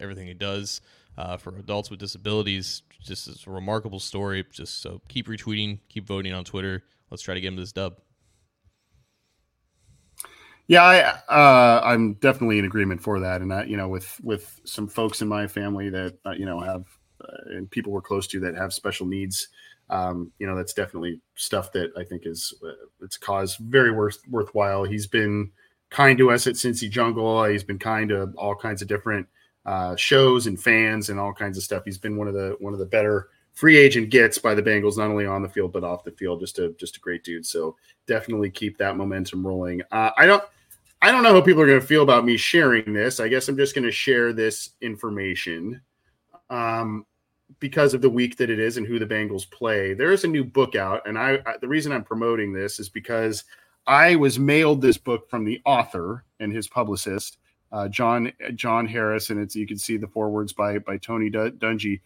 [0.00, 0.80] everything he does
[1.18, 4.44] uh, for adults with disabilities, just is a remarkable story.
[4.52, 6.84] Just so keep retweeting, keep voting on Twitter.
[7.10, 7.96] Let's try to get him this dub.
[10.68, 14.60] Yeah, I, uh, I'm definitely in agreement for that, and that you know, with with
[14.64, 16.84] some folks in my family that uh, you know have
[17.46, 19.48] and people we're close to that have special needs.
[19.88, 24.18] Um, you know, that's definitely stuff that I think is uh, it's cause very worth
[24.28, 24.84] worthwhile.
[24.84, 25.50] He's been
[25.90, 27.44] kind to us at Cincy Jungle.
[27.44, 29.26] He's been kind to all kinds of different
[29.66, 31.84] uh, shows and fans and all kinds of stuff.
[31.84, 34.96] He's been one of the one of the better free agent gets by the Bengals,
[34.96, 36.40] not only on the field but off the field.
[36.40, 37.44] Just a just a great dude.
[37.44, 39.82] So definitely keep that momentum rolling.
[39.90, 40.44] Uh, I don't.
[41.02, 43.20] I don't know how people are going to feel about me sharing this.
[43.20, 45.80] I guess I'm just going to share this information.
[46.50, 47.06] Um,
[47.58, 49.94] because of the week that it is and who the Bengals play.
[49.94, 52.88] There is a new book out, and I, I, the reason I'm promoting this is
[52.88, 53.44] because
[53.86, 57.38] I was mailed this book from the author and his publicist,
[57.72, 62.00] uh, John John Harris, and it's you can see the forwards by by Tony Dungy,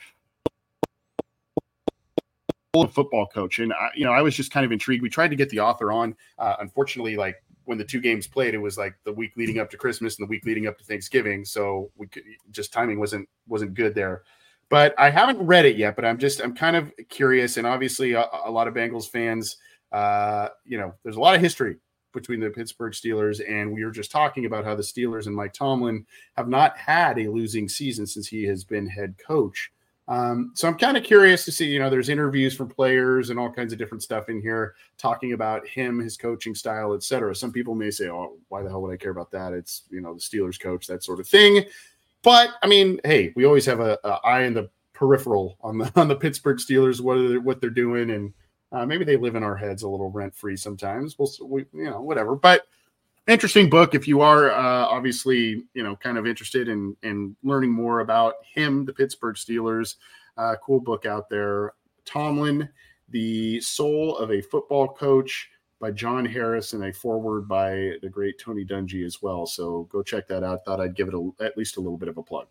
[2.90, 5.02] football coach, and I, you know I was just kind of intrigued.
[5.02, 8.54] We tried to get the author on, uh, unfortunately, like when the two games played,
[8.54, 10.84] it was like the week leading up to Christmas and the week leading up to
[10.84, 14.22] Thanksgiving, so we could just timing wasn't wasn't good there
[14.68, 15.96] but I haven't read it yet.
[15.96, 19.56] But I'm just I'm kind of curious, and obviously a, a lot of Bengals fans,
[19.92, 21.76] uh, you know, there's a lot of history
[22.12, 25.52] between the Pittsburgh Steelers, and we were just talking about how the Steelers and Mike
[25.52, 26.06] Tomlin
[26.36, 29.72] have not had a losing season since he has been head coach.
[30.06, 33.38] Um, so I'm kind of curious to see, you know, there's interviews from players and
[33.38, 37.34] all kinds of different stuff in here talking about him, his coaching style, etc.
[37.34, 40.02] Some people may say, "Oh, why the hell would I care about that?" It's you
[40.02, 41.64] know the Steelers coach, that sort of thing.
[42.24, 45.92] But I mean, hey, we always have a, a eye in the peripheral on the
[46.00, 48.32] on the Pittsburgh Steelers, what they're, what they're doing, and
[48.72, 51.16] uh, maybe they live in our heads a little rent free sometimes.
[51.18, 52.34] We'll, we, you know, whatever.
[52.34, 52.66] But
[53.26, 57.70] interesting book if you are uh, obviously you know kind of interested in in learning
[57.70, 59.96] more about him the pittsburgh steelers
[60.36, 61.72] uh, cool book out there
[62.04, 62.68] tomlin
[63.08, 65.48] the soul of a football coach
[65.84, 69.44] by john harris and a foreword by the great tony dungy as well.
[69.44, 70.64] So go check that out.
[70.64, 72.46] Thought i'd give it a, at least a little bit of a plug.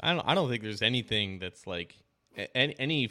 [0.00, 1.96] I don't i don't think there's anything that's like
[2.54, 3.08] any, any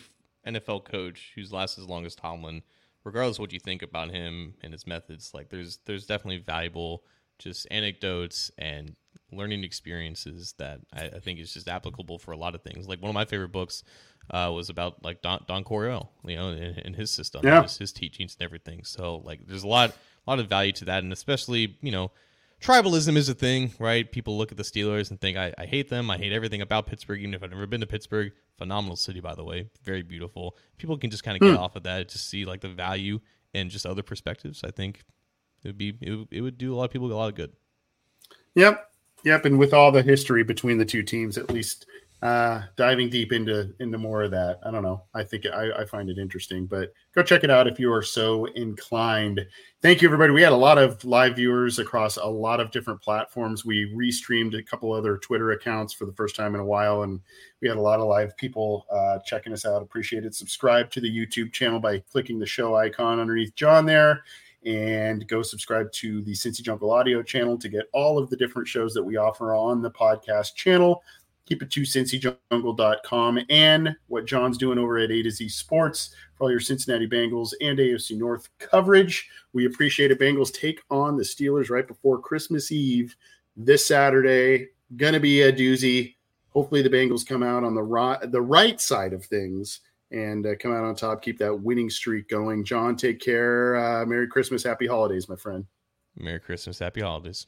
[0.48, 2.62] nfl coach who's lasted as long as tomlin
[3.08, 7.04] regardless what you think about him and his methods, like there's there's definitely valuable
[7.40, 8.96] just anecdotes and
[9.32, 12.88] learning experiences that I, I, think is just applicable for a lot of things.
[12.88, 13.84] Like one of my favorite books
[14.32, 17.64] uh, was about like Don, Don Coryell, you know, and, his system, yeah.
[17.64, 18.84] his, his, teachings and everything.
[18.84, 22.12] So like, there's a lot, a lot of value to that, and especially you know,
[22.62, 24.10] tribalism is a thing, right?
[24.10, 26.88] People look at the Steelers and think I, I hate them, I hate everything about
[26.88, 28.32] Pittsburgh, even if I've never been to Pittsburgh.
[28.58, 30.58] Phenomenal city, by the way, very beautiful.
[30.78, 31.62] People can just kind of get mm.
[31.62, 33.20] off of that, to see like the value
[33.54, 34.64] and just other perspectives.
[34.64, 35.04] I think
[35.64, 37.52] it would be it it would do a lot of people a lot of good.
[38.56, 38.87] Yep,
[39.24, 41.86] yep, and with all the history between the two teams, at least
[42.22, 44.60] uh, diving deep into into more of that.
[44.64, 45.04] I don't know.
[45.14, 48.02] I think I, I, find it interesting, but go check it out if you are
[48.02, 49.46] so inclined.
[49.84, 50.34] Thank you, everybody.
[50.34, 53.66] We had a lot of live viewers across a lot of different platforms.
[53.66, 57.20] We restreamed a couple other Twitter accounts for the first time in a while, and
[57.62, 59.84] we had a lot of live people uh, checking us out.
[59.84, 60.34] Appreciate it.
[60.34, 64.24] Subscribe to the YouTube channel by clicking the show icon underneath John there.
[64.66, 68.68] And go subscribe to the Cincy Jungle audio channel to get all of the different
[68.68, 71.04] shows that we offer on the podcast channel
[71.48, 76.44] keep it to cincyjungle.com and what John's doing over at A to Z Sports for
[76.44, 79.30] all your Cincinnati Bengals and AFC North coverage.
[79.54, 80.20] We appreciate it.
[80.20, 83.16] Bengals take on the Steelers right before Christmas Eve
[83.56, 84.68] this Saturday.
[84.98, 86.16] Gonna be a doozy.
[86.50, 89.80] Hopefully, the Bengals come out on the right, the right side of things
[90.12, 91.22] and uh, come out on top.
[91.22, 92.64] Keep that winning streak going.
[92.64, 93.76] John, take care.
[93.76, 95.66] Uh, Merry Christmas, Happy Holidays, my friend.
[96.16, 97.48] Merry Christmas, Happy Holidays.